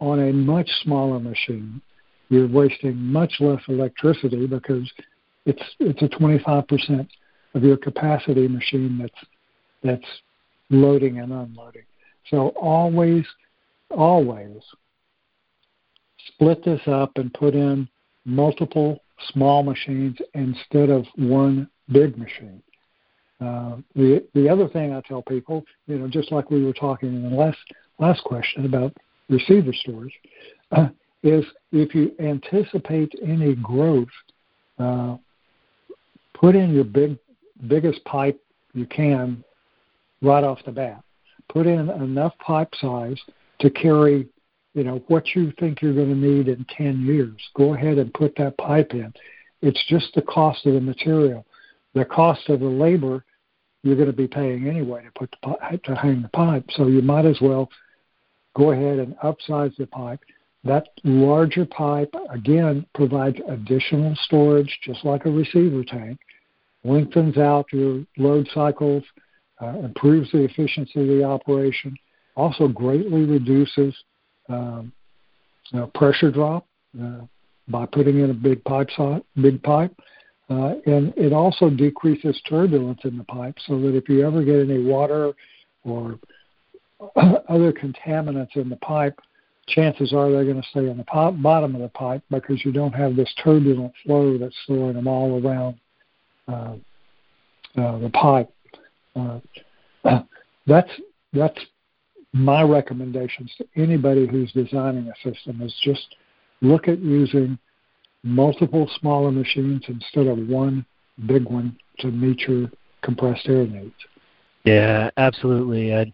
on 0.00 0.20
a 0.20 0.32
much 0.32 0.68
smaller 0.82 1.18
machine. 1.18 1.80
You're 2.28 2.48
wasting 2.48 2.96
much 2.96 3.34
less 3.40 3.60
electricity 3.68 4.46
because 4.46 4.90
it's 5.46 5.62
it's 5.80 6.02
a 6.02 6.08
25% 6.08 7.08
of 7.54 7.64
your 7.64 7.76
capacity 7.76 8.46
machine 8.46 8.98
that's 8.98 9.26
that's 9.82 10.20
loading 10.70 11.18
and 11.18 11.32
unloading. 11.32 11.84
So 12.28 12.48
always 12.50 13.24
always 13.90 14.62
split 16.28 16.64
this 16.64 16.80
up 16.86 17.12
and 17.16 17.32
put 17.34 17.54
in 17.54 17.88
multiple 18.24 19.00
small 19.32 19.62
machines 19.62 20.16
instead 20.34 20.90
of 20.90 21.06
one 21.16 21.68
big 21.90 22.16
machine. 22.16 22.62
Uh, 23.40 23.76
the 23.94 24.24
the 24.34 24.48
other 24.48 24.68
thing 24.68 24.92
I 24.92 25.00
tell 25.00 25.22
people, 25.22 25.64
you 25.86 25.98
know, 25.98 26.08
just 26.08 26.30
like 26.30 26.50
we 26.50 26.64
were 26.64 26.72
talking 26.72 27.08
in 27.08 27.30
the 27.30 27.36
last 27.36 27.58
last 27.98 28.22
question 28.24 28.66
about 28.66 28.94
receiver 29.28 29.72
storage, 29.72 30.14
uh, 30.72 30.88
is 31.22 31.44
if 31.72 31.94
you 31.94 32.12
anticipate 32.20 33.12
any 33.22 33.54
growth, 33.54 34.08
uh, 34.78 35.16
put 36.34 36.54
in 36.54 36.74
your 36.74 36.84
big 36.84 37.18
biggest 37.66 38.04
pipe 38.04 38.40
you 38.74 38.86
can 38.86 39.42
right 40.22 40.44
off 40.44 40.58
the 40.64 40.72
bat. 40.72 41.02
Put 41.48 41.66
in 41.66 41.90
enough 41.90 42.36
pipe 42.38 42.72
size 42.80 43.18
to 43.60 43.70
carry, 43.70 44.28
you 44.74 44.84
know, 44.84 45.02
what 45.08 45.34
you 45.34 45.52
think 45.58 45.82
you're 45.82 45.94
going 45.94 46.08
to 46.08 46.14
need 46.14 46.48
in 46.48 46.64
10 46.76 47.04
years. 47.04 47.40
Go 47.54 47.74
ahead 47.74 47.98
and 47.98 48.12
put 48.14 48.34
that 48.36 48.56
pipe 48.58 48.92
in. 48.92 49.12
It's 49.62 49.84
just 49.88 50.14
the 50.14 50.22
cost 50.22 50.64
of 50.66 50.74
the 50.74 50.80
material. 50.80 51.44
The 51.94 52.04
cost 52.04 52.48
of 52.48 52.60
the 52.60 52.66
labor 52.66 53.24
you're 53.82 53.96
going 53.96 54.06
to 54.06 54.12
be 54.12 54.28
paying 54.28 54.68
anyway 54.68 55.04
to 55.04 55.10
put 55.12 55.34
the 55.42 55.78
to 55.84 55.94
hang 55.94 56.22
the 56.22 56.28
pipe. 56.28 56.64
So 56.72 56.86
you 56.86 57.02
might 57.02 57.24
as 57.24 57.40
well 57.40 57.68
go 58.54 58.72
ahead 58.72 58.98
and 58.98 59.16
upsize 59.18 59.74
the 59.76 59.86
pipe. 59.86 60.20
That 60.64 60.88
larger 61.04 61.64
pipe 61.64 62.14
again 62.30 62.84
provides 62.94 63.38
additional 63.48 64.14
storage, 64.24 64.78
just 64.84 65.04
like 65.04 65.24
a 65.24 65.30
receiver 65.30 65.82
tank. 65.84 66.18
Lengthens 66.84 67.38
out 67.38 67.66
your 67.72 68.04
load 68.18 68.48
cycles, 68.52 69.04
uh, 69.60 69.78
improves 69.78 70.30
the 70.32 70.44
efficiency 70.44 71.00
of 71.00 71.06
the 71.06 71.24
operation. 71.24 71.96
Also 72.36 72.68
greatly 72.68 73.24
reduces 73.24 73.94
um, 74.48 74.92
uh, 75.74 75.86
pressure 75.94 76.30
drop 76.30 76.66
uh, 77.02 77.20
by 77.68 77.86
putting 77.86 78.20
in 78.20 78.30
a 78.30 78.34
big 78.34 78.62
pipe, 78.64 78.88
big 79.40 79.62
pipe. 79.62 79.94
Uh, 80.50 80.74
and 80.86 81.14
it 81.16 81.32
also 81.32 81.70
decreases 81.70 82.40
turbulence 82.48 83.00
in 83.04 83.16
the 83.16 83.24
pipe 83.24 83.54
so 83.68 83.80
that 83.80 83.94
if 83.94 84.08
you 84.08 84.26
ever 84.26 84.42
get 84.42 84.58
any 84.58 84.82
water 84.82 85.32
or 85.84 86.18
other 87.48 87.72
contaminants 87.72 88.56
in 88.56 88.68
the 88.68 88.76
pipe, 88.76 89.16
chances 89.68 90.12
are 90.12 90.28
they're 90.30 90.44
going 90.44 90.60
to 90.60 90.68
stay 90.70 90.88
in 90.88 90.96
the 90.96 91.04
bottom 91.04 91.74
of 91.76 91.80
the 91.80 91.90
pipe 91.94 92.22
because 92.30 92.64
you 92.64 92.72
don't 92.72 92.92
have 92.92 93.14
this 93.14 93.32
turbulent 93.42 93.92
flow 94.04 94.36
that's 94.36 94.56
throwing 94.66 94.94
them 94.94 95.06
all 95.06 95.40
around 95.40 95.76
uh, 96.48 96.74
uh, 97.80 97.98
the 97.98 98.10
pipe. 98.10 98.52
Uh, 99.14 99.38
that's 100.66 100.90
that's 101.32 101.58
my 102.32 102.62
recommendations 102.62 103.52
to 103.56 103.64
anybody 103.76 104.26
who's 104.26 104.50
designing 104.52 105.08
a 105.08 105.30
system 105.30 105.62
is 105.62 105.74
just 105.82 106.16
look 106.60 106.88
at 106.88 106.98
using 106.98 107.56
multiple 108.22 108.88
smaller 108.98 109.30
machines 109.32 109.82
instead 109.88 110.26
of 110.26 110.38
one 110.48 110.84
big 111.26 111.44
one 111.44 111.76
to 111.98 112.08
meet 112.08 112.40
your 112.40 112.70
compressed 113.02 113.48
air 113.48 113.66
needs. 113.66 113.94
Yeah, 114.64 115.10
absolutely. 115.16 115.94
I, 115.94 116.12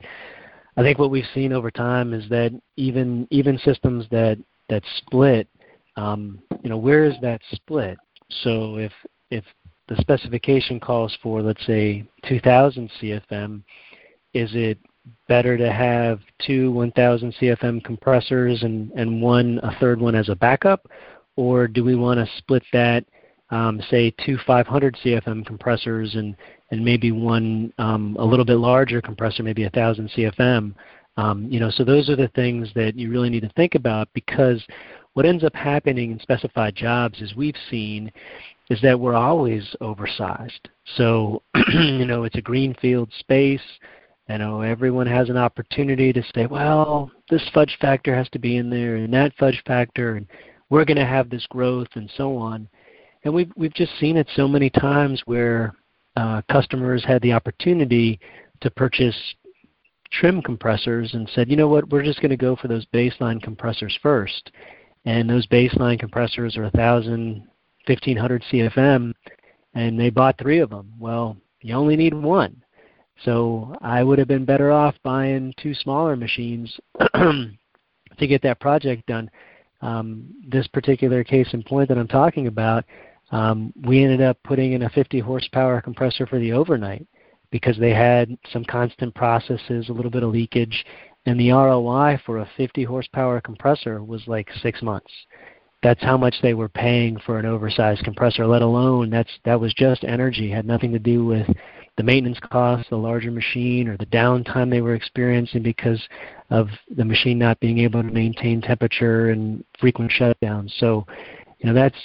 I 0.77 0.83
think 0.83 0.99
what 0.99 1.11
we've 1.11 1.25
seen 1.35 1.53
over 1.53 1.71
time 1.71 2.13
is 2.13 2.29
that 2.29 2.59
even 2.77 3.27
even 3.31 3.59
systems 3.59 4.07
that 4.11 4.39
that 4.69 4.83
split, 4.99 5.49
um, 5.97 6.41
you 6.63 6.71
know, 6.71 6.77
where 6.77 7.05
is 7.05 7.15
that 7.23 7.41
split? 7.53 7.99
So 8.43 8.77
if 8.77 8.93
if 9.31 9.45
the 9.89 9.97
specification 9.97 10.79
calls 10.81 11.17
for 11.23 11.43
let's 11.43 11.65
say 11.65 12.05
2,000 12.29 12.91
CFM, 13.01 13.63
is 14.35 14.51
it 14.55 14.79
better 15.29 15.57
to 15.57 15.73
have 15.73 16.19
two 16.45 16.73
1,000 16.73 17.35
CFM 17.41 17.85
compressors 17.85 18.63
and 18.63 18.91
and 18.93 19.23
one 19.23 19.61
a 19.63 19.77
third 19.81 20.01
one 20.01 20.15
as 20.15 20.29
a 20.29 20.37
backup, 20.37 20.87
or 21.37 21.69
do 21.69 21.85
we 21.85 21.95
want 21.95 22.19
to 22.19 22.37
split 22.39 22.63
that, 22.73 23.05
um, 23.51 23.81
say, 23.91 24.13
two 24.25 24.39
500 24.47 24.97
CFM 25.05 25.47
compressors 25.47 26.15
and, 26.15 26.37
and 26.71 26.85
maybe 26.85 27.13
one 27.13 27.73
um, 27.79 28.17
a 28.19 28.25
little 28.25 28.45
bit 28.45 28.57
larger 28.57 29.01
compressor, 29.01 29.43
maybe 29.43 29.63
a 29.63 29.67
1,000 29.67 30.11
CFM? 30.11 30.75
Um, 31.19 31.47
you 31.51 31.61
know, 31.61 31.71
so 31.71 31.85
those 31.85 32.11
are 32.11 32.17
the 32.17 32.29
things 32.29 32.69
that 32.75 32.97
you 32.97 33.11
really 33.11 33.31
need 33.31 33.43
to 33.43 33.53
think 33.57 33.75
about 33.75 34.09
because 34.13 34.63
what 35.15 35.25
ends 35.25 35.45
up 35.45 35.55
happening 35.55 36.11
in 36.11 36.21
specified 36.21 36.75
jobs, 36.75 37.23
as 37.23 37.35
we've 37.35 37.57
seen, 37.71 38.13
is 38.69 38.81
that 38.83 38.99
we're 38.99 39.15
always 39.15 39.75
oversized. 39.81 40.69
So, 40.97 41.43
you 41.73 42.05
know, 42.05 42.25
it's 42.25 42.37
a 42.37 42.43
greenfield 42.43 43.11
space. 43.21 43.63
You 44.29 44.39
know, 44.39 44.61
everyone 44.61 45.07
has 45.07 45.31
an 45.31 45.37
opportunity 45.37 46.13
to 46.13 46.23
say, 46.35 46.47
well, 46.47 47.11
this 47.31 47.49
fudge 47.55 47.79
factor 47.81 48.15
has 48.15 48.29
to 48.31 48.39
be 48.39 48.57
in 48.57 48.69
there 48.69 48.97
and 48.97 49.15
that 49.15 49.33
fudge 49.39 49.63
factor 49.67 50.17
and 50.17 50.27
we're 50.71 50.85
going 50.85 50.97
to 50.97 51.07
have 51.07 51.31
this 51.31 51.47
growth 51.49 51.89
and 51.95 52.11
so 52.17 52.37
on. 52.37 52.69
And 53.25 53.35
we've 53.35 53.51
we've 53.57 53.75
just 53.75 53.99
seen 53.99 54.17
it 54.17 54.29
so 54.35 54.47
many 54.47 54.71
times 54.71 55.23
where 55.27 55.75
uh, 56.17 56.43
customers 56.51 57.05
had 57.05 57.23
the 57.23 57.33
opportunity 57.33 58.19
to 58.61 58.71
purchase 58.71 59.17
trim 60.11 60.41
compressors 60.43 61.13
and 61.15 61.29
said, 61.35 61.51
you 61.51 61.57
know 61.57 61.69
what, 61.69 61.89
we're 61.91 62.03
just 62.03 62.21
going 62.21 62.31
to 62.31 62.37
go 62.37 62.57
for 62.57 62.69
those 62.69 62.87
baseline 62.87 63.43
compressors 63.43 63.99
first. 64.03 64.51
And 65.05 65.29
those 65.29 65.47
baseline 65.49 65.99
compressors 65.99 66.57
are 66.57 66.63
1,000, 66.63 67.47
1,500 67.87 68.45
CFM, 68.51 69.13
and 69.75 70.01
they 70.01 70.11
bought 70.11 70.39
three 70.39 70.59
of 70.59 70.71
them. 70.71 70.93
Well, 70.99 71.37
you 71.61 71.75
only 71.75 71.97
need 71.97 72.15
one. 72.15 72.63
So 73.25 73.77
I 73.83 74.03
would 74.03 74.19
have 74.19 74.29
been 74.29 74.45
better 74.45 74.73
off 74.73 74.95
buying 75.03 75.55
two 75.61 75.75
smaller 75.75 76.17
machines 76.17 76.75
to 77.15 78.27
get 78.27 78.43
that 78.43 78.61
project 78.61 79.07
done 79.07 79.31
um, 79.81 80.27
this 80.47 80.67
particular 80.69 81.25
case 81.25 81.49
in 81.53 81.63
point 81.63 81.89
that 81.89 81.99
I'm 81.99 82.09
talking 82.09 82.47
about, 82.47 82.85
um, 83.31 83.73
we 83.85 84.03
ended 84.03 84.23
up 84.23 84.39
putting 84.45 84.73
in 84.73 84.83
a 84.83 84.91
50 84.91 85.21
horsepower 85.21 85.81
compressor 85.81 86.27
for 86.27 86.39
the 86.39 86.53
overnight 86.53 87.07
because 87.51 87.77
they 87.79 87.91
had 87.91 88.37
some 88.53 88.65
constant 88.65 89.15
processes, 89.15 89.89
a 89.89 89.93
little 89.93 90.11
bit 90.11 90.23
of 90.23 90.31
leakage, 90.31 90.85
and 91.27 91.39
the 91.39 91.51
ROI 91.51 92.21
for 92.25 92.39
a 92.39 92.51
50 92.57 92.85
horsepower 92.85 93.41
compressor 93.41 94.03
was 94.03 94.23
like 94.27 94.49
six 94.63 94.83
months. 94.83 95.11
That's 95.83 96.03
how 96.03 96.17
much 96.17 96.37
they 96.43 96.55
were 96.55 96.69
paying 96.69 97.19
for 97.27 97.39
an 97.39 97.47
oversized 97.47 98.03
compressor. 98.05 98.47
Let 98.47 98.63
alone 98.63 99.11
that's 99.11 99.31
that 99.45 99.61
was 99.61 99.75
just 99.75 100.05
energy, 100.05 100.51
had 100.51 100.67
nothing 100.67 100.93
to 100.93 100.99
do 100.99 101.25
with 101.25 101.47
the 101.97 102.03
maintenance 102.03 102.39
costs, 102.41 102.91
the 102.91 102.97
larger 102.97 103.31
machine, 103.31 103.89
or 103.89 103.97
the 103.97 104.07
downtime 104.07 104.71
they 104.71 104.83
were 104.83 104.95
experiencing 104.95 105.63
because 105.63 106.03
of 106.51 106.69
the 106.97 107.05
machine 107.05 107.39
not 107.39 107.59
being 107.61 107.79
able 107.79 108.03
to 108.03 108.09
maintain 108.11 108.61
temperature 108.61 109.31
and 109.31 109.65
frequent 109.81 110.11
shutdowns. 110.11 110.71
So, 110.79 111.07
you 111.59 111.67
know, 111.67 111.75
that's 111.75 111.99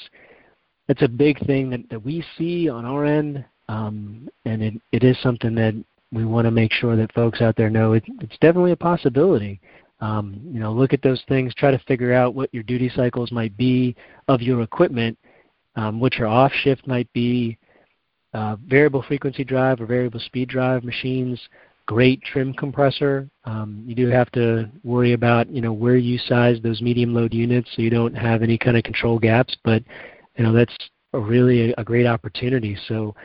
that's 0.88 1.02
a 1.04 1.08
big 1.08 1.46
thing 1.46 1.70
that, 1.70 1.90
that 1.90 2.04
we 2.04 2.24
see 2.38 2.70
on 2.70 2.86
our 2.86 3.06
end, 3.06 3.46
um, 3.68 4.30
and 4.46 4.62
it, 4.62 4.74
it 4.92 5.04
is 5.04 5.18
something 5.22 5.56
that 5.56 5.76
we 6.12 6.26
want 6.26 6.46
to 6.46 6.52
make 6.52 6.74
sure 6.74 6.96
that 6.96 7.14
folks 7.14 7.42
out 7.42 7.56
there 7.56 7.70
know 7.70 7.94
it, 7.94 8.04
it's 8.20 8.38
definitely 8.42 8.72
a 8.72 8.78
possibility. 8.78 9.60
Um, 10.02 10.42
you 10.52 10.60
know, 10.60 10.74
look 10.74 10.94
at 10.94 11.02
those 11.02 11.22
things, 11.28 11.54
try 11.54 11.72
to 11.72 11.80
figure 11.80 12.14
out 12.14 12.34
what 12.34 12.54
your 12.54 12.64
duty 12.64 12.92
cycles 12.96 13.32
might 13.32 13.56
be 13.56 13.96
of 14.28 14.42
your 14.42 14.64
equipment, 14.64 15.18
um, 15.76 16.00
what 16.00 16.16
your 16.16 16.28
off 16.28 16.52
shift 16.52 16.88
might 16.88 17.12
be, 17.14 17.58
uh, 18.34 18.56
variable 18.68 19.04
frequency 19.04 19.44
drive 19.44 19.82
or 19.82 19.86
variable 19.86 20.20
speed 20.20 20.50
drive 20.50 20.84
machines, 20.84 21.40
great 21.86 22.22
trim 22.22 22.54
compressor. 22.54 23.30
Um, 23.46 23.84
you 23.86 23.96
do 23.96 24.08
have 24.08 24.32
to 24.32 24.70
worry 24.84 25.14
about 25.14 25.50
you 25.50 25.62
know 25.62 25.74
where 25.74 25.98
you 25.98 26.18
size 26.18 26.58
those 26.62 26.82
medium 26.82 27.14
load 27.14 27.34
units 27.34 27.70
so 27.76 27.82
you 27.82 27.90
don't 27.90 28.16
have 28.16 28.42
any 28.42 28.58
kind 28.58 28.78
of 28.78 28.84
control 28.84 29.20
gaps. 29.20 29.56
But 29.64 29.84
you 30.38 30.44
know 30.44 30.54
that's 30.54 30.76
a 31.14 31.20
really 31.20 31.72
a, 31.72 31.76
a 31.78 31.84
great 31.84 32.06
opportunity. 32.06 32.78
So 32.88 33.16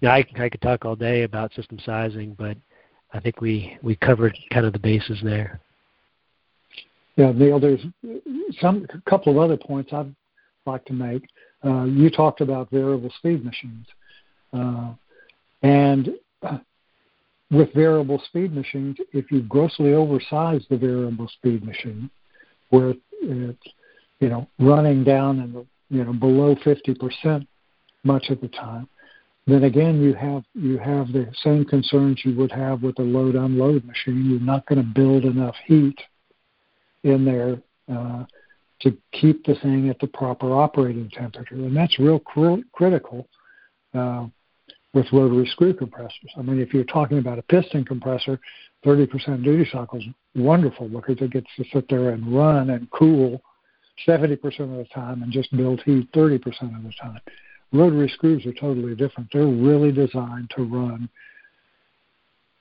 yeah, 0.00 0.14
I, 0.14 0.24
I 0.38 0.48
could 0.48 0.62
talk 0.62 0.84
all 0.84 0.96
day 0.96 1.24
about 1.24 1.52
system 1.54 1.78
sizing, 1.84 2.34
but 2.38 2.56
I 3.12 3.20
think 3.20 3.40
we 3.40 3.76
we 3.82 3.96
covered 3.96 4.36
kind 4.50 4.64
of 4.64 4.72
the 4.72 4.78
bases 4.78 5.18
there. 5.22 5.60
Yeah, 7.16 7.32
Neil. 7.32 7.60
There's 7.60 7.84
some 8.60 8.86
a 8.94 9.10
couple 9.10 9.32
of 9.32 9.38
other 9.38 9.56
points 9.56 9.92
I'd 9.92 10.14
like 10.64 10.84
to 10.86 10.92
make. 10.92 11.28
Uh, 11.62 11.84
you 11.84 12.08
talked 12.08 12.40
about 12.40 12.70
variable 12.70 13.10
speed 13.18 13.44
machines. 13.44 13.86
Uh, 14.52 14.92
and 15.62 16.10
with 17.50 17.72
variable 17.74 18.22
speed 18.26 18.54
machines, 18.54 18.96
if 19.12 19.30
you 19.30 19.42
grossly 19.42 19.92
oversize 19.92 20.64
the 20.70 20.76
variable 20.76 21.28
speed 21.28 21.64
machine, 21.64 22.08
where 22.70 22.94
it's 23.22 23.66
you 24.20 24.28
know 24.28 24.46
running 24.58 25.04
down 25.04 25.40
and 25.40 25.66
you 25.88 26.04
know 26.04 26.12
below 26.12 26.54
50% 26.54 27.46
much 28.04 28.30
of 28.30 28.40
the 28.40 28.48
time, 28.48 28.88
then 29.46 29.64
again 29.64 30.00
you 30.00 30.14
have 30.14 30.44
you 30.54 30.78
have 30.78 31.12
the 31.12 31.28
same 31.42 31.64
concerns 31.64 32.20
you 32.24 32.34
would 32.36 32.52
have 32.52 32.82
with 32.82 32.98
a 32.98 33.02
load 33.02 33.34
unload 33.34 33.84
machine. 33.84 34.30
You're 34.30 34.40
not 34.40 34.66
going 34.66 34.80
to 34.80 34.88
build 34.94 35.24
enough 35.24 35.56
heat 35.66 35.98
in 37.02 37.24
there 37.24 37.60
uh, 37.92 38.24
to 38.82 38.96
keep 39.12 39.44
the 39.44 39.56
thing 39.56 39.88
at 39.88 39.98
the 39.98 40.06
proper 40.06 40.54
operating 40.54 41.10
temperature, 41.10 41.56
and 41.56 41.76
that's 41.76 41.98
real 41.98 42.20
cr- 42.20 42.62
critical. 42.72 43.28
Uh, 43.92 44.26
with 44.92 45.06
rotary 45.12 45.46
screw 45.46 45.74
compressors. 45.74 46.30
I 46.36 46.42
mean, 46.42 46.60
if 46.60 46.74
you're 46.74 46.84
talking 46.84 47.18
about 47.18 47.38
a 47.38 47.42
piston 47.42 47.84
compressor, 47.84 48.40
30% 48.84 49.44
duty 49.44 49.68
cycle 49.70 49.98
is 49.98 50.04
wonderful 50.34 50.88
because 50.88 51.16
it 51.20 51.32
gets 51.32 51.46
to 51.56 51.64
sit 51.72 51.88
there 51.88 52.10
and 52.10 52.34
run 52.34 52.70
and 52.70 52.90
cool 52.90 53.40
70% 54.06 54.34
of 54.60 54.70
the 54.70 54.86
time 54.92 55.22
and 55.22 55.32
just 55.32 55.54
build 55.56 55.82
heat 55.84 56.10
30% 56.12 56.36
of 56.76 56.82
the 56.82 56.92
time. 57.00 57.20
Rotary 57.72 58.08
screws 58.08 58.44
are 58.46 58.52
totally 58.52 58.96
different. 58.96 59.30
They're 59.32 59.46
really 59.46 59.92
designed 59.92 60.50
to 60.56 60.64
run 60.64 61.08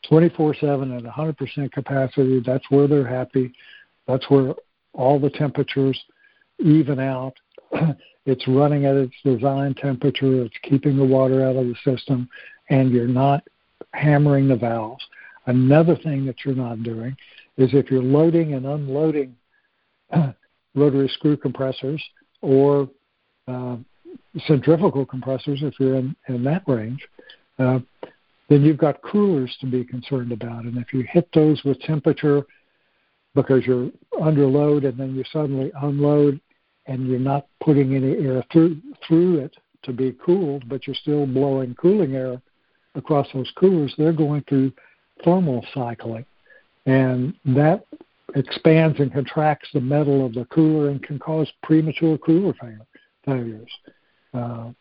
24 0.07 0.55
7 0.55 0.91
at 0.97 1.03
100% 1.03 1.71
capacity. 1.71 2.41
That's 2.45 2.69
where 2.69 2.87
they're 2.87 3.07
happy. 3.07 3.53
That's 4.07 4.29
where 4.29 4.53
all 4.93 5.19
the 5.19 5.29
temperatures 5.29 5.99
even 6.59 6.99
out. 6.99 7.33
It's 8.29 8.47
running 8.47 8.85
at 8.85 8.95
its 8.95 9.15
design 9.23 9.73
temperature. 9.73 10.43
It's 10.43 10.57
keeping 10.63 10.97
the 10.97 11.05
water 11.05 11.43
out 11.43 11.55
of 11.55 11.65
the 11.65 11.75
system, 11.83 12.29
and 12.69 12.91
you're 12.91 13.07
not 13.07 13.43
hammering 13.93 14.47
the 14.47 14.55
valves. 14.55 15.03
Another 15.47 15.95
thing 15.95 16.25
that 16.25 16.35
you're 16.45 16.55
not 16.55 16.83
doing 16.83 17.15
is 17.57 17.71
if 17.73 17.89
you're 17.89 18.03
loading 18.03 18.53
and 18.53 18.65
unloading 18.65 19.35
rotary 20.75 21.09
screw 21.09 21.35
compressors 21.35 22.03
or 22.41 22.89
uh, 23.47 23.77
centrifugal 24.45 25.05
compressors, 25.05 25.59
if 25.63 25.73
you're 25.79 25.95
in, 25.95 26.15
in 26.27 26.43
that 26.43 26.63
range, 26.67 27.05
uh, 27.57 27.79
then 28.47 28.61
you've 28.61 28.77
got 28.77 29.01
coolers 29.01 29.55
to 29.59 29.65
be 29.65 29.83
concerned 29.83 30.31
about. 30.31 30.65
And 30.65 30.77
if 30.77 30.93
you 30.93 31.03
hit 31.09 31.27
those 31.33 31.63
with 31.63 31.79
temperature 31.81 32.45
because 33.35 33.65
you're 33.65 33.89
under 34.21 34.45
load 34.45 34.85
and 34.85 34.97
then 34.99 35.15
you 35.15 35.23
suddenly 35.31 35.71
unload 35.81 36.39
and 36.89 37.07
you're 37.07 37.19
not 37.19 37.45
putting 37.63 37.95
any 37.95 38.17
air 38.25 38.43
through 38.51 38.81
through 39.07 39.39
it 39.39 39.55
to 39.83 39.93
be 39.93 40.11
cooled, 40.25 40.67
but 40.67 40.85
you're 40.85 40.95
still 40.95 41.25
blowing 41.25 41.73
cooling 41.75 42.15
air 42.15 42.41
across 42.95 43.27
those 43.33 43.51
coolers, 43.57 43.93
they're 43.97 44.11
going 44.11 44.43
through 44.49 44.71
thermal 45.23 45.65
cycling. 45.73 46.25
And 46.85 47.33
that 47.45 47.85
expands 48.35 48.99
and 48.99 49.13
contracts 49.13 49.69
the 49.73 49.79
metal 49.79 50.25
of 50.25 50.33
the 50.33 50.45
cooler 50.45 50.89
and 50.89 51.01
can 51.01 51.19
cause 51.19 51.49
premature 51.63 52.17
cooler 52.17 52.53
failures. 53.25 53.71
Uh, 54.33 54.71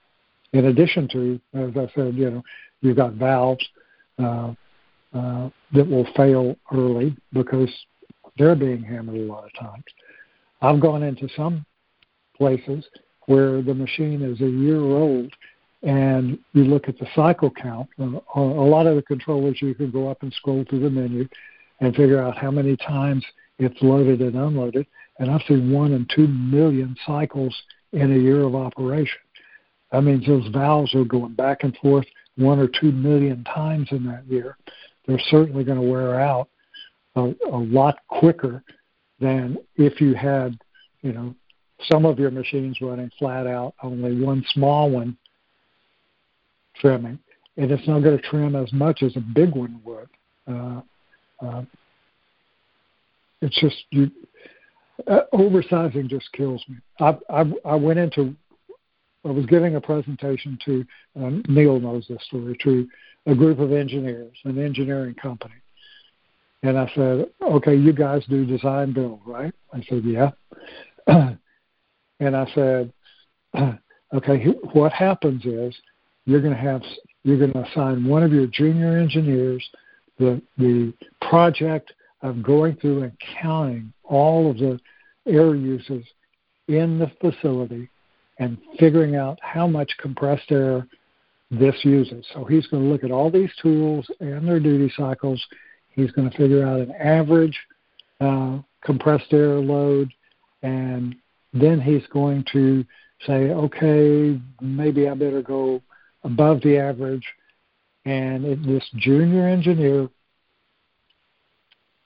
in 0.53 0.67
addition 0.67 1.09
to, 1.09 1.41
as 1.55 1.71
I 1.77 1.91
said, 1.95 2.15
you 2.15 2.31
know, 2.31 2.43
you've 2.81 2.97
got 2.97 3.13
valves 3.15 3.67
uh, 4.19 4.53
uh, 5.15 5.51
that 5.73 5.89
will 5.89 6.07
fail 6.17 6.57
early 6.73 7.17
because 7.33 7.71
they're 8.39 8.55
being 8.55 8.83
hammered 8.83 9.17
a 9.17 9.25
lot 9.25 9.45
of 9.45 9.53
times. 9.55 9.85
I've 10.63 10.81
gone 10.81 11.03
into 11.03 11.29
some 11.37 11.65
places 12.39 12.85
where 13.27 13.61
the 13.61 13.75
machine 13.75 14.23
is 14.23 14.41
a 14.41 14.49
year 14.49 14.81
old 14.81 15.33
and 15.83 16.39
you 16.55 16.65
look 16.65 16.89
at 16.89 16.99
the 16.99 17.07
cycle 17.15 17.51
count. 17.51 17.89
Uh, 18.01 18.19
a 18.35 18.41
lot 18.41 18.87
of 18.87 18.97
the 18.97 19.03
controllers, 19.03 19.61
you 19.61 19.75
can 19.75 19.91
go 19.91 20.09
up 20.11 20.23
and 20.23 20.33
scroll 20.33 20.65
through 20.69 20.81
the 20.81 20.91
menu 20.91 21.29
and 21.81 21.95
figure 21.95 22.21
out 22.21 22.37
how 22.37 22.51
many 22.51 22.77
times 22.77 23.25
it's 23.59 23.81
loaded 23.83 24.21
and 24.21 24.35
unloaded. 24.35 24.87
And 25.19 25.31
I've 25.31 25.43
seen 25.47 25.71
one 25.71 25.93
and 25.93 26.11
two 26.15 26.27
million 26.27 26.97
cycles 27.07 27.55
in 27.93 28.13
a 28.13 28.19
year 28.19 28.43
of 28.43 28.55
operation. 28.55 29.19
That 29.93 30.03
means 30.03 30.27
those 30.27 30.47
valves 30.49 30.95
are 30.95 31.05
going 31.05 31.35
back 31.35 31.65
and 31.65 31.77
forth 31.77 32.07
one 32.37 32.59
or 32.59 32.69
two 32.69 32.93
million 32.93 33.45
times 33.45 33.89
in 33.91 34.05
that 34.07 34.27
year. 34.27 34.57
They're 35.07 35.19
certainly 35.31 35.65
going 35.65 35.81
to 35.81 35.87
wear 35.87 36.21
out 36.21 36.49
a, 37.17 37.35
a 37.51 37.57
lot 37.57 37.99
quicker 38.09 38.63
than 39.21 39.59
if 39.77 40.01
you 40.01 40.15
had, 40.15 40.59
you 41.03 41.13
know, 41.13 41.35
some 41.83 42.05
of 42.05 42.19
your 42.19 42.31
machines 42.31 42.79
running 42.81 43.11
flat 43.19 43.47
out, 43.47 43.75
only 43.83 44.21
one 44.21 44.45
small 44.51 44.91
one 44.91 45.17
trimming, 46.81 47.19
and 47.57 47.71
it's 47.71 47.87
not 47.87 48.01
going 48.01 48.17
to 48.17 48.29
trim 48.29 48.57
as 48.57 48.73
much 48.73 49.03
as 49.03 49.17
a 49.17 49.21
big 49.21 49.55
one 49.55 49.81
would. 49.85 50.09
Uh, 50.47 50.81
uh, 51.45 51.63
it's 53.41 53.59
just 53.61 53.77
you 53.91 54.11
uh, 55.07 55.21
oversizing 55.33 56.09
just 56.09 56.31
kills 56.33 56.65
me. 56.69 56.77
I, 57.01 57.17
I 57.31 57.53
I 57.65 57.75
went 57.75 57.99
into 57.99 58.35
I 59.25 59.31
was 59.31 59.47
giving 59.47 59.77
a 59.77 59.81
presentation 59.81 60.59
to 60.65 60.87
um, 61.17 61.43
Neil 61.49 61.79
knows 61.79 62.07
this 62.09 62.23
story 62.25 62.57
to 62.65 62.89
a 63.27 63.35
group 63.35 63.59
of 63.59 63.73
engineers, 63.73 64.37
an 64.45 64.63
engineering 64.63 65.15
company, 65.15 65.55
and 66.63 66.79
I 66.79 66.91
said, 66.95 67.27
"Okay, 67.43 67.77
you 67.77 67.93
guys 67.93 68.25
do 68.29 68.45
design 68.45 68.93
build, 68.93 69.21
right?" 69.27 69.55
I 69.73 69.83
said, 69.89 70.03
"Yeah," 70.05 70.31
and 72.21 72.37
I 72.37 72.47
said, 72.55 72.93
"Okay, 74.15 74.45
what 74.73 74.93
happens 74.93 75.45
is 75.45 75.75
you're 76.25 76.41
going 76.41 76.55
to 76.55 76.61
have 76.61 76.83
you're 77.25 77.39
going 77.39 77.53
to 77.53 77.65
assign 77.65 78.07
one 78.07 78.23
of 78.23 78.33
your 78.33 78.47
junior 78.47 78.99
engineers 78.99 79.69
the 80.19 80.43
the 80.59 80.93
project 81.29 81.93
of 82.23 82.43
going 82.43 82.77
through 82.77 83.03
and 83.03 83.13
counting 83.41 83.93
all 84.05 84.51
of 84.51 84.59
the 84.59 84.79
air 85.27 85.55
uses 85.55 86.05
in 86.69 86.99
the 86.99 87.11
facility 87.21 87.89
and 88.39 88.59
figuring 88.79 89.17
out 89.17 89.39
how 89.43 89.67
much 89.67 89.91
compressed 90.01 90.51
air 90.51 90.87
this 91.51 91.75
uses. 91.83 92.25
So 92.35 92.45
he's 92.45 92.67
going 92.67 92.83
to 92.83 92.89
look 92.89 93.05
at 93.05 93.11
all 93.11 93.31
these 93.31 93.51
tools 93.63 94.07
and 94.21 94.47
their 94.47 94.61
duty 94.61 94.93
cycles. 94.97 95.45
He's 95.91 96.11
going 96.13 96.31
to 96.31 96.37
figure 96.37 96.67
out 96.67 96.81
an 96.81 96.93
average 96.93 97.59
uh, 98.21 98.59
compressed 98.83 99.33
air 99.33 99.59
load, 99.59 100.13
and 100.63 101.15
then 101.53 101.81
he's 101.81 102.07
going 102.13 102.45
to 102.53 102.85
say, 103.27 103.51
okay, 103.51 104.41
maybe 104.61 105.09
I 105.09 105.15
better 105.15 105.43
go 105.43 105.83
above 106.25 106.61
the 106.63 106.79
average. 106.79 107.27
And 108.05 108.45
it, 108.45 108.67
this 108.67 108.85
junior 108.97 109.47
engineer 109.47 110.09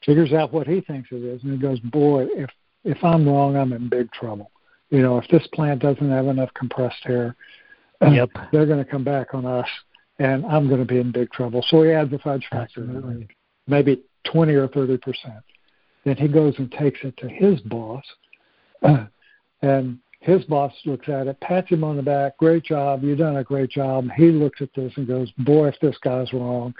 figures 0.04 0.32
out 0.32 0.52
what 0.52 0.66
he 0.66 0.80
thinks 0.80 1.10
it 1.12 1.22
is, 1.22 1.42
and 1.42 1.52
he 1.52 1.58
goes, 1.58 1.78
"Boy, 1.80 2.26
if 2.34 2.50
if 2.84 2.98
I'm 3.04 3.28
wrong, 3.28 3.56
I'm 3.56 3.72
in 3.72 3.88
big 3.88 4.10
trouble. 4.12 4.50
You 4.90 5.02
know, 5.02 5.18
if 5.18 5.28
this 5.28 5.46
plant 5.54 5.80
doesn't 5.80 6.10
have 6.10 6.26
enough 6.26 6.52
compressed 6.54 7.04
air, 7.06 7.36
yep. 8.00 8.30
Uh, 8.34 8.46
they're 8.52 8.66
going 8.66 8.84
to 8.84 8.90
come 8.90 9.04
back 9.04 9.34
on 9.34 9.46
us, 9.46 9.68
and 10.18 10.44
I'm 10.46 10.68
going 10.68 10.80
to 10.80 10.86
be 10.86 10.98
in 10.98 11.12
big 11.12 11.30
trouble." 11.30 11.64
So 11.68 11.82
he 11.82 11.92
adds 11.92 12.12
a 12.12 12.18
fudge 12.18 12.46
factor, 12.50 13.26
maybe 13.66 14.02
twenty 14.24 14.54
or 14.54 14.68
thirty 14.68 14.96
percent. 14.96 15.42
Then 16.04 16.16
he 16.16 16.26
goes 16.26 16.54
and 16.58 16.70
takes 16.72 17.00
it 17.04 17.16
to 17.18 17.28
his 17.28 17.60
boss, 17.60 18.04
and 19.62 19.98
his 20.20 20.44
boss 20.44 20.72
looks 20.84 21.08
at 21.08 21.26
it, 21.26 21.40
pats 21.40 21.68
him 21.68 21.82
on 21.82 21.96
the 21.96 22.02
back, 22.02 22.36
great 22.36 22.64
job, 22.64 23.02
you've 23.02 23.18
done 23.18 23.38
a 23.38 23.44
great 23.44 23.70
job. 23.70 24.08
He 24.16 24.30
looks 24.30 24.62
at 24.62 24.72
this 24.74 24.92
and 24.96 25.06
goes, 25.06 25.30
boy, 25.38 25.68
if 25.68 25.80
this 25.80 25.96
guy's 26.02 26.32
wrong, 26.32 26.74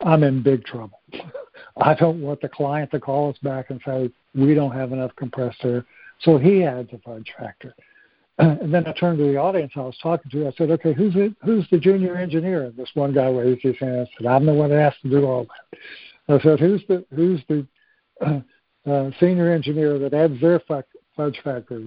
I'm 0.00 0.22
in 0.22 0.42
big 0.42 0.64
trouble. 0.64 1.00
I 1.76 1.94
don't 1.94 2.22
want 2.22 2.40
the 2.40 2.48
client 2.48 2.90
to 2.92 3.00
call 3.00 3.30
us 3.30 3.38
back 3.42 3.68
and 3.68 3.80
say, 3.84 4.10
we 4.34 4.54
don't 4.54 4.72
have 4.72 4.92
enough 4.92 5.14
compressor. 5.16 5.84
So 6.20 6.38
he 6.38 6.64
adds 6.64 6.88
a 6.92 6.98
fudge 6.98 7.32
factor. 7.38 7.74
And 8.38 8.72
then 8.72 8.86
I 8.86 8.92
turned 8.92 9.18
to 9.18 9.24
the 9.24 9.36
audience 9.36 9.72
I 9.76 9.80
was 9.80 9.98
talking 10.02 10.30
to. 10.30 10.46
I 10.46 10.52
said, 10.56 10.70
okay, 10.70 10.94
who's 10.94 11.12
the, 11.12 11.34
who's 11.44 11.68
the 11.70 11.78
junior 11.78 12.16
engineer? 12.16 12.64
And 12.64 12.76
this 12.76 12.88
one 12.94 13.12
guy 13.12 13.28
raised 13.28 13.60
his 13.60 13.76
hand 13.78 13.96
and 13.96 14.08
said, 14.16 14.26
I'm 14.26 14.46
the 14.46 14.54
one 14.54 14.70
that 14.70 14.80
has 14.80 14.94
to 15.02 15.10
do 15.10 15.26
all 15.26 15.44
that. 15.44 15.78
I 16.34 16.42
said, 16.42 16.58
who's 16.58 16.82
the, 16.88 17.04
who's 17.14 17.42
the 17.50 17.66
uh, 18.24 18.40
uh, 18.90 19.10
senior 19.20 19.52
engineer 19.52 19.98
that 19.98 20.14
adds 20.14 20.40
their 20.40 20.58
fudge 20.60 21.40
factor? 21.44 21.82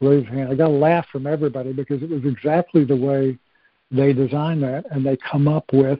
Raise 0.00 0.26
hand. 0.26 0.50
I 0.50 0.54
got 0.54 0.68
a 0.68 0.72
laugh 0.72 1.06
from 1.12 1.26
everybody 1.26 1.72
because 1.72 2.02
it 2.02 2.10
was 2.10 2.24
exactly 2.24 2.84
the 2.84 2.96
way 2.96 3.38
they 3.90 4.12
designed 4.12 4.62
that, 4.62 4.84
and 4.90 5.04
they 5.04 5.16
come 5.16 5.48
up 5.48 5.64
with 5.72 5.98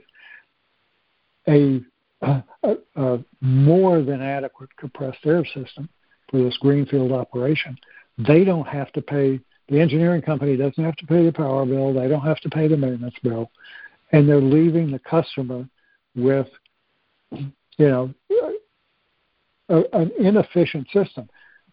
a, 1.47 1.81
a, 2.21 2.43
a 2.95 3.19
more 3.41 4.01
than 4.01 4.21
adequate 4.21 4.75
compressed 4.77 5.25
air 5.25 5.45
system 5.45 5.89
for 6.29 6.41
this 6.41 6.57
greenfield 6.57 7.11
operation. 7.11 7.77
They 8.17 8.43
don't 8.43 8.67
have 8.67 8.91
to 8.93 9.01
pay. 9.01 9.39
The 9.69 9.79
engineering 9.79 10.21
company 10.21 10.57
doesn't 10.57 10.83
have 10.83 10.95
to 10.97 11.05
pay 11.05 11.25
the 11.25 11.31
power 11.31 11.65
bill. 11.65 11.93
They 11.93 12.07
don't 12.07 12.25
have 12.25 12.39
to 12.41 12.49
pay 12.49 12.67
the 12.67 12.77
maintenance 12.77 13.15
bill, 13.23 13.51
and 14.11 14.27
they're 14.27 14.41
leaving 14.41 14.91
the 14.91 14.99
customer 14.99 15.67
with, 16.15 16.47
you 17.31 17.51
know, 17.79 18.13
a, 19.69 19.83
an 19.93 20.11
inefficient 20.19 20.87
system 20.91 21.29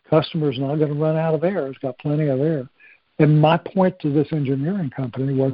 customer's 0.08 0.58
not 0.58 0.76
going 0.76 0.92
to 0.92 1.00
run 1.00 1.16
out 1.16 1.34
of 1.34 1.44
air. 1.44 1.66
It's 1.66 1.78
got 1.78 1.98
plenty 1.98 2.28
of 2.28 2.40
air. 2.40 2.68
And 3.18 3.40
my 3.40 3.56
point 3.56 3.98
to 4.00 4.12
this 4.12 4.28
engineering 4.32 4.90
company 4.90 5.34
was 5.34 5.52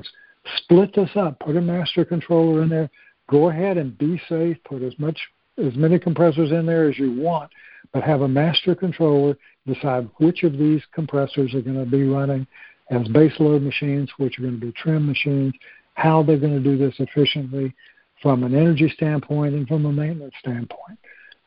split 0.57 0.95
this 0.95 1.11
up, 1.17 1.39
put 1.41 1.57
a 1.57 1.61
master 1.61 2.05
controller 2.05 2.63
in 2.63 2.69
there, 2.69 2.91
go 3.29 3.49
ahead 3.49 3.79
and 3.79 3.97
be 3.97 4.21
safe, 4.29 4.57
put 4.65 4.83
as 4.83 4.99
much 4.99 5.19
as 5.57 5.75
many 5.75 5.99
compressors 5.99 6.51
in 6.51 6.67
there 6.67 6.89
as 6.89 6.99
you 6.99 7.13
want, 7.13 7.51
but 7.93 8.03
have 8.03 8.23
a 8.23 8.29
master 8.29 8.75
controller 8.75 9.37
decide 9.67 10.09
which 10.19 10.43
of 10.43 10.53
these 10.53 10.83
compressors 10.93 11.55
are 11.55 11.63
going 11.63 11.83
to 11.83 11.91
be 11.91 12.07
running 12.07 12.47
as 12.91 13.07
base 13.09 13.33
load 13.39 13.63
machines, 13.63 14.11
which 14.19 14.39
are 14.39 14.43
going 14.43 14.61
to 14.61 14.67
be 14.67 14.73
trim 14.73 15.07
machines, 15.07 15.55
how 15.95 16.23
they're 16.23 16.39
going 16.39 16.53
to 16.53 16.61
do 16.61 16.77
this 16.77 16.95
efficiently 16.99 17.75
from 18.21 18.45
an 18.45 18.55
energy 18.55 18.93
standpoint 18.95 19.55
and 19.55 19.67
from 19.67 19.87
a 19.87 19.93
maintenance 19.93 20.35
standpoint. 20.41 20.99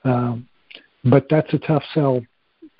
Um, 0.04 0.48
but 1.04 1.28
that's 1.30 1.54
a 1.54 1.60
tough 1.60 1.84
sell 1.94 2.22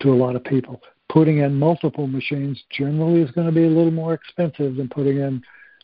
to 0.02 0.10
a 0.12 0.16
lot 0.16 0.36
of 0.36 0.44
people. 0.44 0.82
Putting 1.10 1.40
in 1.40 1.58
multiple 1.58 2.08
machines 2.08 2.62
generally 2.70 3.22
is 3.22 3.32
going 3.32 3.48
to 3.48 3.54
be 3.54 3.64
a 3.64 3.70
little 3.70 3.92
more 3.92 4.14
expensive 4.14 4.76
than 4.76 4.90
putting 4.90 5.18
in 5.18 5.42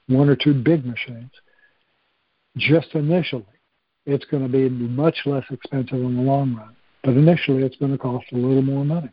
one 0.08 0.30
or 0.30 0.36
two 0.36 0.54
big 0.54 0.86
machines. 0.86 1.32
Just 2.58 2.94
initially, 2.94 3.46
it's 4.06 4.26
going 4.26 4.44
to 4.44 4.50
be 4.50 4.70
much 4.70 5.18
less 5.26 5.46
expensive 5.50 5.98
in 5.98 6.18
the 6.18 6.22
long 6.22 6.56
run, 6.56 6.76
but 7.04 7.12
initially 7.12 7.64
it's 7.64 7.78
going 7.78 7.92
to 7.92 7.98
cost 7.98 8.26
a 8.32 8.36
little 8.36 8.62
more 8.62 8.86
money. 8.86 9.10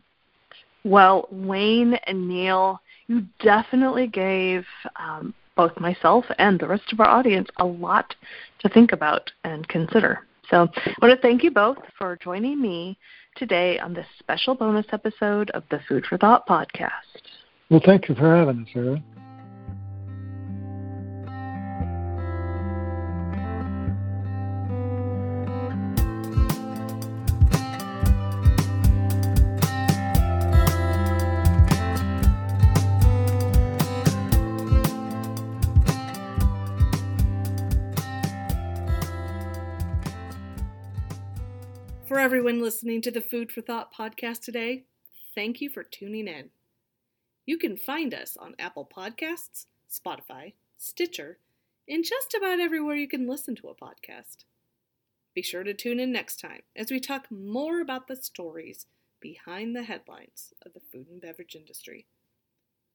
Well, 0.83 1.27
Wayne 1.31 1.93
and 2.05 2.27
Neil, 2.27 2.81
you 3.07 3.25
definitely 3.39 4.07
gave 4.07 4.65
um, 4.97 5.33
both 5.55 5.79
myself 5.79 6.25
and 6.37 6.59
the 6.59 6.67
rest 6.67 6.91
of 6.91 6.99
our 6.99 7.07
audience 7.07 7.47
a 7.57 7.65
lot 7.65 8.15
to 8.59 8.69
think 8.69 8.91
about 8.91 9.31
and 9.43 9.67
consider. 9.67 10.25
So 10.49 10.67
I 10.75 10.93
want 11.01 11.15
to 11.15 11.21
thank 11.21 11.43
you 11.43 11.51
both 11.51 11.77
for 11.97 12.17
joining 12.21 12.61
me 12.61 12.97
today 13.35 13.79
on 13.79 13.93
this 13.93 14.07
special 14.19 14.55
bonus 14.55 14.85
episode 14.91 15.49
of 15.51 15.63
the 15.71 15.79
Food 15.87 16.05
for 16.05 16.17
Thought 16.17 16.47
podcast. 16.47 17.21
Well, 17.69 17.81
thank 17.85 18.09
you 18.09 18.15
for 18.15 18.35
having 18.35 18.63
us, 18.63 18.67
Sarah. 18.73 19.01
Listening 42.71 43.01
to 43.01 43.11
the 43.11 43.19
Food 43.19 43.51
for 43.51 43.59
Thought 43.59 43.93
podcast 43.93 44.39
today, 44.39 44.85
thank 45.35 45.59
you 45.59 45.69
for 45.69 45.83
tuning 45.83 46.25
in. 46.25 46.51
You 47.45 47.57
can 47.57 47.75
find 47.75 48.13
us 48.13 48.37
on 48.37 48.55
Apple 48.57 48.89
Podcasts, 48.89 49.65
Spotify, 49.91 50.53
Stitcher, 50.77 51.37
and 51.89 52.05
just 52.05 52.33
about 52.33 52.61
everywhere 52.61 52.95
you 52.95 53.09
can 53.09 53.27
listen 53.27 53.55
to 53.57 53.67
a 53.67 53.75
podcast. 53.75 54.45
Be 55.35 55.41
sure 55.41 55.65
to 55.65 55.73
tune 55.73 55.99
in 55.99 56.13
next 56.13 56.39
time 56.39 56.61
as 56.73 56.89
we 56.89 57.01
talk 57.01 57.29
more 57.29 57.81
about 57.81 58.07
the 58.07 58.15
stories 58.15 58.85
behind 59.19 59.75
the 59.75 59.83
headlines 59.83 60.53
of 60.65 60.71
the 60.71 60.79
food 60.79 61.07
and 61.11 61.19
beverage 61.19 61.57
industry. 61.57 62.05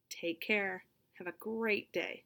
Take 0.08 0.40
care. 0.40 0.84
Have 1.18 1.26
a 1.26 1.34
great 1.38 1.92
day. 1.92 2.24